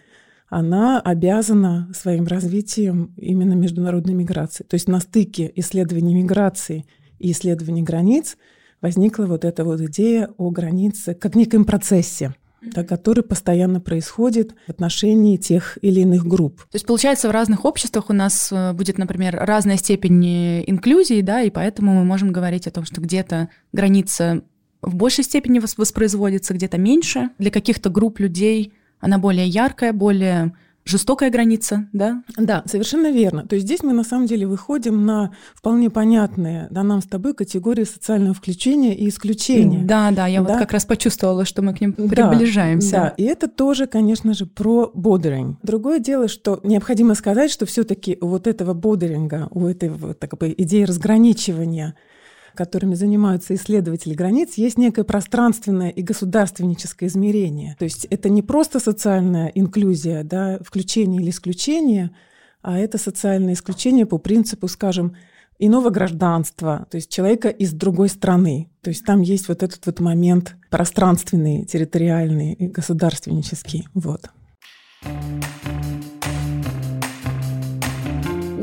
она 0.48 1.02
обязана 1.02 1.92
своим 1.94 2.28
развитием 2.28 3.14
именно 3.18 3.54
международной 3.54 4.14
миграции. 4.14 4.64
То 4.64 4.76
есть 4.76 4.88
на 4.88 5.02
стыке 5.02 5.52
исследований 5.56 6.16
миграции 6.16 6.86
и 7.20 7.32
исследований 7.32 7.84
границ 7.84 8.38
возникла 8.82 9.26
вот 9.26 9.44
эта 9.44 9.66
вот 9.66 9.82
идея 9.82 10.30
о 10.38 10.50
границе 10.50 11.14
как 11.14 11.36
неком 11.36 11.66
процессе 11.66 12.36
да, 12.62 12.84
который 12.84 13.24
постоянно 13.24 13.80
происходит 13.80 14.56
в 14.66 14.70
отношении 14.70 15.38
тех 15.38 15.78
или 15.82 16.02
иных 16.02 16.26
групп. 16.26 16.62
То 16.64 16.76
есть, 16.76 16.86
получается, 16.86 17.28
в 17.28 17.32
разных 17.32 17.66
обществах 17.66 18.10
у 18.10 18.14
нас 18.14 18.52
э, 18.52 18.74
будет, 18.74 18.98
например, 18.98 19.38
разная 19.40 19.78
степень 19.78 20.26
э, 20.26 20.64
инклюзии, 20.68 21.22
да, 21.22 21.42
и 21.42 21.50
поэтому 21.50 21.94
мы 21.94 22.04
можем 22.04 22.32
говорить 22.32 22.68
о 22.68 22.72
том, 22.72 22.86
что 22.86 23.02
где-то 23.02 23.50
граница 23.74 24.44
в 24.82 24.96
большей 24.96 25.24
степени 25.24 25.60
воспроизводится, 25.60 26.54
где-то 26.54 26.78
меньше. 26.78 27.30
Для 27.40 27.52
каких-то 27.52 27.90
групп 27.90 28.20
людей 28.20 28.74
она 29.00 29.18
более 29.18 29.48
яркая, 29.48 29.94
более 29.94 30.54
жестокая 30.88 31.30
граница, 31.30 31.88
да? 31.94 32.24
Да, 32.38 32.64
совершенно 32.66 33.12
верно. 33.12 33.46
То 33.46 33.56
есть 33.56 33.66
здесь 33.66 33.84
мы 33.84 33.94
на 33.94 34.04
самом 34.04 34.26
деле 34.26 34.48
выходим 34.48 35.06
на 35.06 35.32
вполне 35.54 35.90
понятные 35.90 36.68
да, 36.72 36.84
нам 36.84 37.02
с 37.02 37.06
тобой 37.06 37.34
категории 37.34 37.84
социального 37.84 38.34
включения 38.34 38.96
и 38.96 39.10
исключения. 39.10 39.84
Да, 39.84 40.12
да, 40.12 40.28
я 40.28 40.42
да? 40.42 40.50
вот 40.50 40.60
как 40.60 40.72
раз 40.72 40.86
почувствовала, 40.86 41.46
что 41.46 41.62
мы 41.62 41.74
к 41.74 41.82
ним 41.82 41.94
приближаемся. 41.94 42.92
Да, 42.92 43.14
и 43.18 43.24
это 43.24 43.48
тоже, 43.48 43.88
конечно 43.88 44.34
же, 44.34 44.46
про 44.46 44.92
бодеринг. 44.94 45.60
Другое 45.64 46.00
дело, 46.00 46.28
что 46.28 46.60
необходимо 46.64 47.16
сказать, 47.16 47.52
что 47.52 47.66
все 47.66 47.84
таки 47.84 48.18
вот 48.22 48.48
этого 48.48 48.74
бодеринга, 48.74 49.48
у 49.52 49.66
этой 49.66 49.90
вот 49.90 50.20
такой 50.20 50.54
идеи 50.58 50.84
разграничивания 50.84 51.96
которыми 52.58 52.96
занимаются 52.96 53.56
исследователи 53.56 54.14
границ, 54.14 54.56
есть 54.56 54.78
некое 54.78 55.04
пространственное 55.04 55.90
и 55.90 56.02
государственническое 56.02 57.08
измерение. 57.08 57.76
То 57.80 57.86
есть 57.86 58.06
это 58.10 58.28
не 58.28 58.42
просто 58.42 58.80
социальная 58.80 59.48
инклюзия, 59.48 60.24
да, 60.24 60.60
включение 60.62 61.22
или 61.22 61.30
исключение, 61.30 62.12
а 62.62 62.78
это 62.78 62.98
социальное 62.98 63.54
исключение 63.54 64.06
по 64.06 64.18
принципу, 64.18 64.68
скажем, 64.68 65.16
иного 65.60 65.90
гражданства, 65.90 66.86
то 66.90 66.96
есть 66.98 67.10
человека 67.10 67.50
из 67.50 67.74
другой 67.74 68.10
страны. 68.10 68.70
То 68.82 68.90
есть 68.90 69.06
там 69.06 69.22
есть 69.22 69.48
вот 69.48 69.64
этот 69.64 69.86
вот 69.86 70.00
момент 70.00 70.56
пространственный, 70.70 71.66
территориальный 71.66 72.54
и 72.54 72.68
государственнический. 72.68 73.88
Вот. 73.94 74.30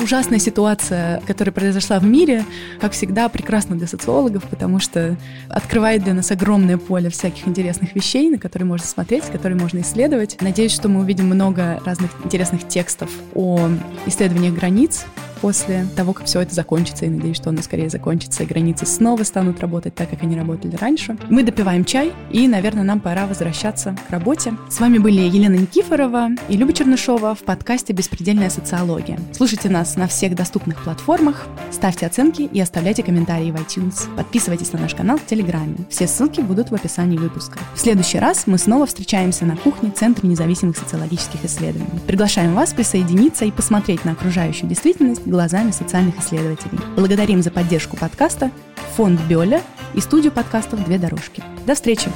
Ужасная 0.04 0.38
ситуация, 0.38 1.20
которая 1.26 1.52
произошла 1.52 1.98
в 1.98 2.04
мире, 2.04 2.44
как 2.80 2.92
всегда, 2.92 3.28
прекрасна 3.28 3.74
для 3.74 3.86
социологов, 3.86 4.44
потому 4.44 4.78
что 4.78 5.16
открывает 5.48 6.04
для 6.04 6.14
нас 6.14 6.30
огромное 6.30 6.76
поле 6.76 7.08
всяких 7.08 7.48
интересных 7.48 7.94
вещей, 7.94 8.28
на 8.28 8.38
которые 8.38 8.68
можно 8.68 8.86
смотреть, 8.86 9.24
которые 9.24 9.58
можно 9.58 9.80
исследовать. 9.80 10.36
Надеюсь, 10.40 10.72
что 10.72 10.88
мы 10.88 11.00
увидим 11.00 11.26
много 11.26 11.80
разных 11.84 12.10
интересных 12.22 12.68
текстов 12.68 13.10
о 13.34 13.68
исследованиях 14.06 14.54
границ, 14.54 15.06
после 15.40 15.86
того, 15.96 16.12
как 16.12 16.26
все 16.26 16.40
это 16.40 16.54
закончится, 16.54 17.06
и 17.06 17.08
надеюсь, 17.08 17.36
что 17.36 17.50
оно 17.50 17.62
скорее 17.62 17.88
закончится, 17.88 18.42
и 18.42 18.46
границы 18.46 18.86
снова 18.86 19.22
станут 19.22 19.60
работать 19.60 19.94
так, 19.94 20.10
как 20.10 20.22
они 20.22 20.36
работали 20.36 20.76
раньше. 20.76 21.16
Мы 21.28 21.42
допиваем 21.42 21.84
чай, 21.84 22.12
и, 22.30 22.48
наверное, 22.48 22.84
нам 22.84 23.00
пора 23.00 23.26
возвращаться 23.26 23.96
к 24.08 24.10
работе. 24.10 24.54
С 24.70 24.80
вами 24.80 24.98
были 24.98 25.20
Елена 25.20 25.54
Никифорова 25.54 26.30
и 26.48 26.56
Люба 26.56 26.72
Чернышова 26.72 27.34
в 27.34 27.40
подкасте 27.40 27.92
«Беспредельная 27.92 28.50
социология». 28.50 29.18
Слушайте 29.32 29.68
нас 29.68 29.96
на 29.96 30.06
всех 30.06 30.34
доступных 30.34 30.82
платформах, 30.82 31.46
ставьте 31.70 32.06
оценки 32.06 32.42
и 32.42 32.60
оставляйте 32.60 33.02
комментарии 33.02 33.50
в 33.50 33.56
iTunes. 33.56 34.08
Подписывайтесь 34.16 34.72
на 34.72 34.80
наш 34.80 34.94
канал 34.94 35.18
в 35.18 35.26
Телеграме. 35.26 35.76
Все 35.90 36.06
ссылки 36.06 36.40
будут 36.40 36.70
в 36.70 36.74
описании 36.74 37.18
выпуска. 37.18 37.58
В 37.74 37.80
следующий 37.80 38.18
раз 38.18 38.46
мы 38.46 38.58
снова 38.58 38.86
встречаемся 38.86 39.44
на 39.44 39.56
кухне 39.56 39.90
Центра 39.90 40.26
независимых 40.26 40.76
социологических 40.76 41.44
исследований. 41.44 42.00
Приглашаем 42.06 42.54
вас 42.54 42.72
присоединиться 42.72 43.44
и 43.44 43.50
посмотреть 43.50 44.04
на 44.04 44.12
окружающую 44.12 44.68
действительность 44.68 45.26
глазами 45.34 45.72
социальных 45.72 46.20
исследователей. 46.20 46.78
Благодарим 46.94 47.42
за 47.42 47.50
поддержку 47.50 47.96
подкаста 47.96 48.52
фонд 48.96 49.20
Бёля 49.28 49.60
и 49.94 50.00
студию 50.00 50.30
подкастов 50.30 50.84
«Две 50.84 50.96
дорожки». 50.98 51.42
До 51.66 51.74
встречи! 51.74 52.08